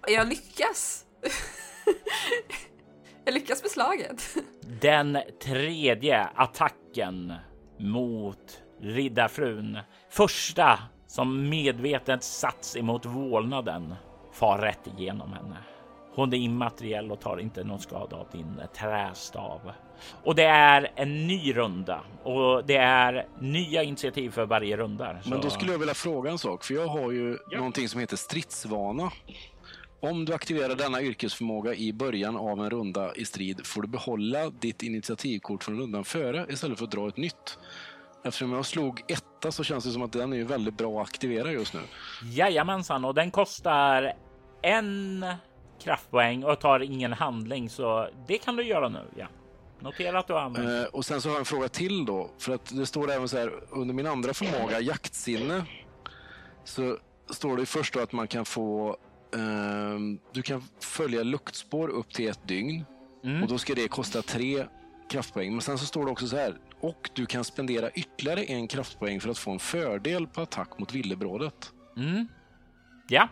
[0.09, 1.05] Jag lyckas!
[3.25, 4.37] jag lyckas med slaget.
[4.81, 7.33] Den tredje attacken
[7.79, 9.79] mot riddarfrun.
[10.11, 13.95] Första som medvetet sats emot vålnaden
[14.33, 15.57] far rätt igenom henne.
[16.15, 19.73] Hon är immateriell och tar inte någon skada av din trästav.
[20.25, 25.17] Och det är en ny runda och det är nya initiativ för varje runda.
[25.27, 27.57] Men då Så- skulle jag vilja fråga en sak, för jag har ju Ja.
[27.59, 29.11] någonting som heter stridsvana.
[30.01, 34.51] Om du aktiverar denna yrkesförmåga i början av en runda i strid får du behålla
[34.51, 37.59] ditt initiativkort från rundan före istället för att dra ett nytt.
[38.25, 41.53] Eftersom jag slog etta så känns det som att den är väldigt bra att aktivera
[41.53, 41.81] just nu.
[42.23, 44.13] Jajamensan, och den kostar
[44.63, 45.27] en
[45.83, 49.05] kraftpoäng och tar ingen handling, så det kan du göra nu.
[49.17, 49.27] Ja,
[49.81, 50.87] notera att du har använt.
[50.87, 52.31] Eh, och sen så har jag en fråga till då.
[52.39, 55.65] För att det står även så här under min andra förmåga, jaktsinne.
[56.65, 56.97] Så
[57.31, 58.97] står det först då att man kan få
[60.33, 62.85] du kan följa luktspår upp till ett dygn.
[63.25, 63.43] Mm.
[63.43, 64.67] Och då ska det kosta tre
[65.11, 65.53] kraftpoäng.
[65.53, 66.55] Men sen så står det också så här.
[66.81, 70.93] Och du kan spendera ytterligare en kraftpoäng för att få en fördel på attack mot
[70.95, 71.73] villebrådet.
[71.97, 72.29] Mm.
[73.09, 73.29] Ja,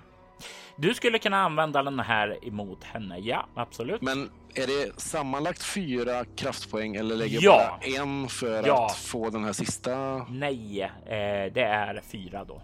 [0.79, 3.19] du skulle kunna använda den här emot henne.
[3.19, 4.03] Ja, absolut.
[4.03, 7.79] Men är det sammanlagt fyra kraftpoäng eller lägger Ja.
[7.81, 8.87] bara en för Ja.
[8.87, 10.27] att få den här sista?
[10.31, 12.63] Nej, eh, det är fyra då.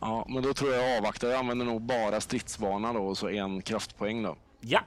[0.00, 1.28] Ja, men då tror jag jag avvaktar.
[1.28, 4.36] Jag använder nog bara stridsvana då och så en kraftpoäng då.
[4.60, 4.80] Ja,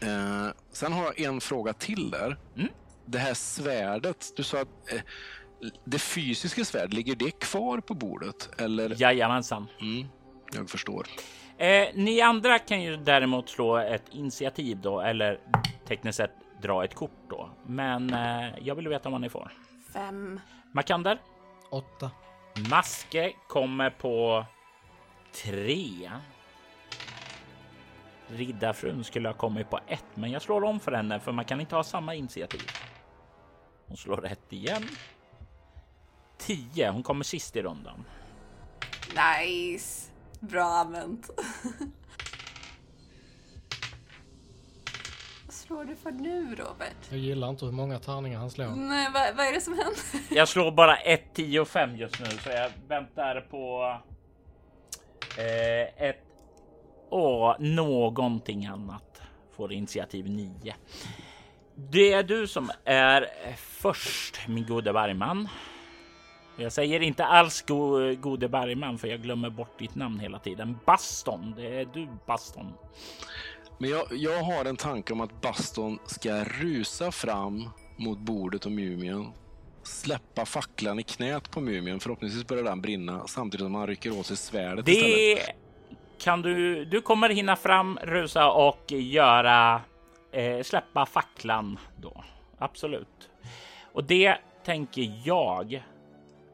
[0.00, 2.36] Eh, sen har jag en fråga till där.
[2.56, 2.68] Mm.
[3.04, 5.00] Det här svärdet, du sa att eh,
[5.84, 8.60] det fysiska svärdet, ligger det kvar på bordet?
[8.60, 9.02] Eller?
[9.02, 9.66] jajamensan.
[9.80, 10.08] Mm,
[10.54, 11.06] jag förstår.
[11.58, 15.40] Eh, ni andra kan ju däremot slå ett initiativ då, eller
[15.88, 17.50] tekniskt sett dra ett kort då.
[17.66, 19.52] Men eh, jag vill veta vad ni får.
[19.92, 20.40] Fem.
[20.72, 21.20] Makander,
[21.70, 22.10] Åtta.
[22.70, 24.44] Maske kommer på
[25.44, 26.10] tre.
[28.28, 31.60] riddarfrun skulle ha kommit på ett, men jag slår om för henne för man kan
[31.60, 32.70] inte ha samma initiativ.
[33.86, 34.82] Hon slår rätt igen.
[36.38, 36.90] 10.
[36.90, 38.04] Hon kommer sist i rundan.
[39.08, 40.10] Nice!
[40.40, 41.30] Bra använt.
[45.46, 46.96] Vad slår du för nu, Robert?
[47.10, 48.66] Jag gillar inte hur många tärningar han slår.
[48.66, 50.34] Nej, vad, vad är det som händer?
[50.36, 53.96] Jag slår bara 1, 10 och 5 just nu, så jag väntar på
[55.38, 56.22] eh, ett
[57.08, 59.22] och någonting annat.
[59.56, 60.74] Får initiativ 9.
[61.74, 65.48] Det är du som är först, min gode Bergman.
[66.58, 70.78] Jag säger inte alls go gode Bergman, för jag glömmer bort ditt namn hela tiden.
[70.86, 72.72] Baston, det är du Baston.
[73.78, 78.72] Men jag, jag har en tanke om att Baston ska rusa fram mot bordet och
[78.72, 79.32] mumien.
[79.86, 82.00] Släppa facklan i knät på mumien.
[82.00, 85.14] Förhoppningsvis börjar den brinna samtidigt som han rycker åt sig svärdet istället.
[85.16, 85.52] Det
[86.18, 86.84] kan du.
[86.84, 89.80] Du kommer hinna fram, rusa och göra
[90.32, 92.24] eh, släppa facklan då.
[92.58, 93.30] Absolut.
[93.92, 95.84] Och det tänker jag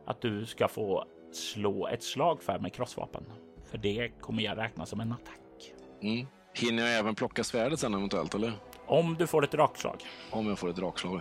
[0.07, 3.24] att du ska få slå ett slag för med krossvapen.
[3.70, 5.72] För det kommer jag räkna som en attack.
[6.03, 6.26] Mm.
[6.55, 8.53] Hinner jag även plocka svärdet sen eventuellt, eller?
[8.87, 9.97] Om du får ett rakslag.
[10.30, 11.20] Om jag får ett drakslag.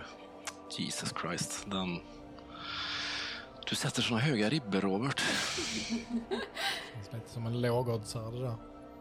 [0.78, 2.00] Jesus Christ, den...
[3.66, 5.20] Du sätter såna höga ribbor, Robert.
[6.94, 8.56] Känns lite som en lågoddsare det där.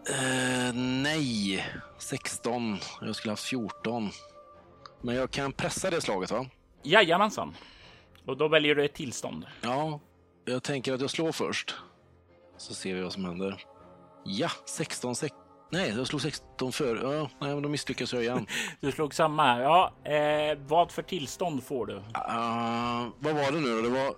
[0.10, 1.66] Eh, nej,
[1.98, 2.78] 16.
[3.02, 4.10] Jag skulle haft 14.
[5.02, 6.46] Men jag kan pressa det slaget, va?
[6.84, 7.56] Jajamensan.
[8.26, 9.46] Och då väljer du ett tillstånd.
[9.62, 10.00] Ja,
[10.46, 11.76] jag tänker att jag slår först.
[12.58, 13.64] Så ser vi vad som händer.
[14.26, 15.36] Ja, 16, 6.
[15.72, 16.96] Nej, jag slog 16 för.
[16.96, 18.46] Ja, nej, men då misslyckas jag igen.
[18.80, 19.62] Du slog samma.
[19.62, 21.94] Ja, eh, vad för tillstånd får du?
[21.94, 23.82] Uh, vad var det nu då?
[23.82, 24.16] Det var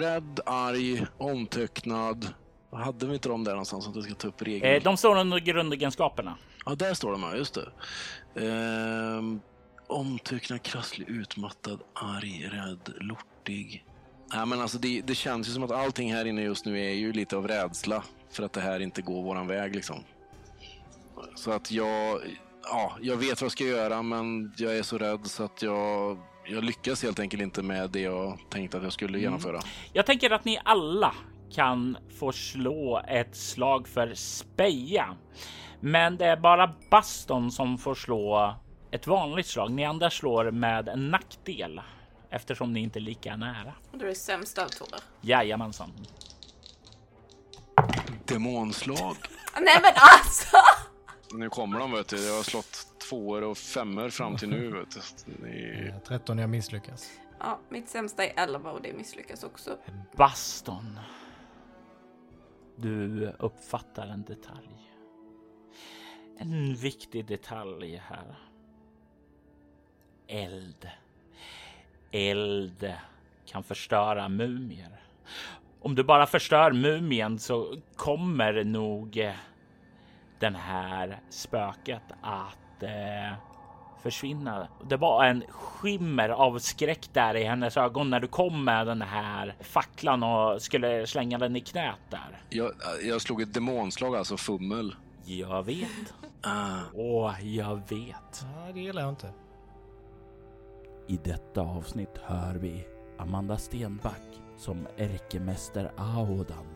[0.00, 2.34] rädd, arg, omtöcknad.
[2.72, 3.88] Hade vi inte dem där någonstans?
[3.88, 4.74] Att jag ska ta upp regeln.
[4.74, 6.36] Eh, de står under grundegenskaperna.
[6.66, 7.36] Ja, där står de, ja.
[7.36, 7.70] Just det.
[8.46, 9.40] Ehm,
[9.86, 13.84] omtöcknad, krasslig, utmattad, arg, rädd, lortig.
[14.34, 16.94] Nej, men alltså det, det känns ju som att allting här inne just nu är
[16.94, 20.04] ju lite av rädsla för att det här inte går våran väg liksom.
[21.34, 22.20] Så att jag,
[22.62, 26.18] ja, jag vet vad jag ska göra, men jag är så rädd så att jag,
[26.46, 29.60] jag lyckas helt enkelt inte med det jag tänkte att jag skulle genomföra.
[29.92, 31.14] Jag tänker att ni alla
[31.50, 35.16] kan få slå ett slag för speja.
[35.80, 38.54] Men det är bara Baston som får slå
[38.90, 39.70] ett vanligt slag.
[39.70, 41.80] Ni andra slår med en nackdel
[42.30, 43.72] eftersom ni inte är lika nära.
[43.92, 44.98] Du är sämst av Tore.
[45.20, 45.92] Jajamensan.
[48.24, 49.16] Demonslag.
[49.60, 50.56] Nej men alltså!
[51.32, 52.26] Nu kommer de, vet du.
[52.26, 55.48] Jag har slått tvåor och femmor fram till nu, vet du.
[55.48, 57.20] Eh, 13 jag misslyckas.
[57.38, 59.78] Ja, mitt sämsta är 11 och det misslyckas också.
[60.16, 60.98] Baston.
[62.76, 64.92] Du uppfattar en detalj.
[66.38, 68.38] En viktig detalj här.
[70.26, 70.88] Eld.
[72.10, 72.92] Eld
[73.46, 75.00] kan förstöra mumier.
[75.80, 79.34] Om du bara förstör mumien så kommer nog eh,
[80.40, 83.36] den här spöket att eh,
[84.02, 84.68] försvinna.
[84.88, 89.02] Det var en skimmer av skräck där i hennes ögon när du kom med den
[89.02, 92.42] här facklan och skulle slänga den i knät där.
[92.48, 92.72] Jag,
[93.02, 94.94] jag slog ett demonslag, alltså fummel.
[95.24, 96.14] Jag vet.
[96.42, 98.46] Ah, Åh, jag vet.
[98.56, 99.32] Nej, det gillar jag inte.
[101.08, 102.86] I detta avsnitt hör vi
[103.18, 106.66] Amanda Stenback som ärkemäster Aodan,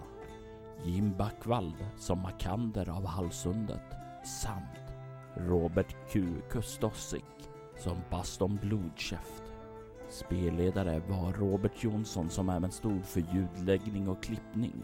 [0.84, 4.94] Jim Backvald som Makander av Hallsundet samt
[5.36, 9.42] Robert Q Kustosik som Baston Blodkäft.
[10.08, 14.82] Spelledare var Robert Jonsson som även stod för ljudläggning och klippning.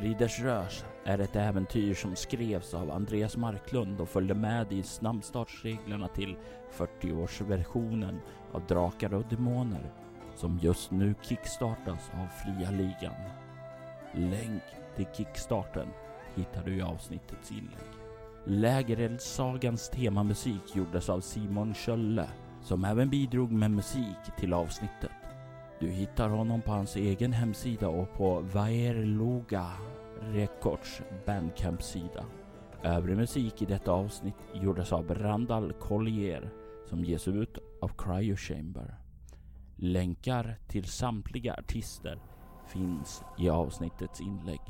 [0.00, 6.08] Riders Rörs är ett äventyr som skrevs av Andreas Marklund och följde med i snabbstartsreglerna
[6.08, 6.36] till
[6.72, 8.18] 40-årsversionen
[8.52, 9.92] av Drakar och Demoner
[10.36, 13.14] som just nu kickstartas av Fria Ligan.
[14.12, 14.62] Länk
[14.96, 15.88] till kickstarten
[16.34, 17.94] hittar du i avsnittets inlägg.
[18.44, 22.28] Lägereldssagans temamusik gjordes av Simon Schölle
[22.62, 25.10] som även bidrog med musik till avsnittet.
[25.80, 29.72] Du hittar honom på hans egen hemsida och på Vaerloga
[30.20, 32.24] Records bandcamp-sida.
[32.82, 36.50] Övrig musik i detta avsnitt gjordes av Randall Collier
[36.86, 38.94] som ges ut av Cryo Chamber.
[39.76, 42.18] Länkar till samtliga artister
[42.66, 44.60] finns i avsnittets inlägg.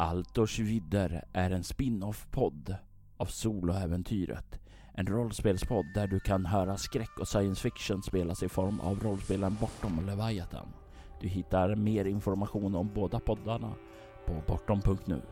[0.00, 2.76] Altors vidder är en spin-off-podd
[3.16, 4.60] av Soloäventyret.
[4.94, 9.56] En rollspelspodd där du kan höra skräck och science fiction spelas i form av rollspelen
[9.60, 10.68] Bortom Leviathan.
[11.20, 13.72] Du hittar mer information om båda poddarna
[14.26, 15.22] på bortom.nu.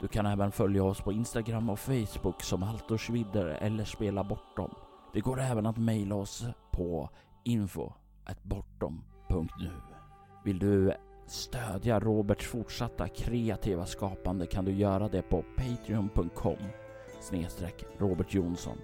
[0.00, 4.74] Du kan även följa oss på Instagram och Facebook som Altorsvidder eller Spela Bortom.
[5.12, 7.10] Det går även att mejla oss på
[7.44, 9.70] info.bortom.nu.
[10.44, 10.94] Vill du
[11.32, 16.56] stödja Roberts fortsatta kreativa skapande kan du göra det på patreon.com
[17.20, 18.78] snedstreck Robert Jonsson.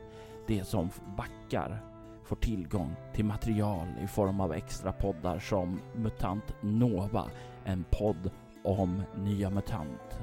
[0.47, 1.85] Det som backar
[2.25, 7.31] får tillgång till material i form av extra poddar som MUTANT NOVA,
[7.65, 8.31] en podd
[8.65, 10.19] om nya MUTANT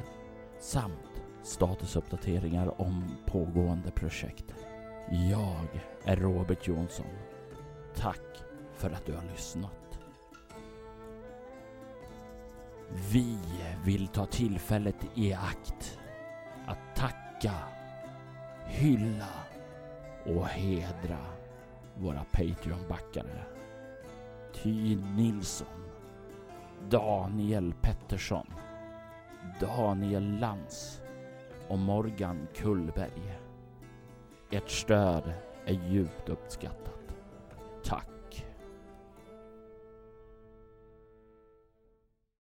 [0.60, 4.56] samt statusuppdateringar om pågående projekt.
[5.10, 7.06] Jag är Robert Jonsson.
[7.96, 8.44] Tack
[8.76, 9.85] för att du har lyssnat.
[12.90, 13.38] Vi
[13.86, 16.00] vill ta tillfället i akt
[16.68, 17.54] att tacka,
[18.66, 19.34] hylla
[20.26, 21.18] och hedra
[21.96, 23.44] våra Patreon-backare.
[24.54, 25.68] Ty Nilsson,
[26.90, 28.48] Daniel Pettersson,
[29.60, 31.02] Daniel Lantz
[31.68, 33.40] och Morgan Kullberg.
[34.52, 35.34] Ert stöd
[35.66, 36.96] är djupt uppskattat.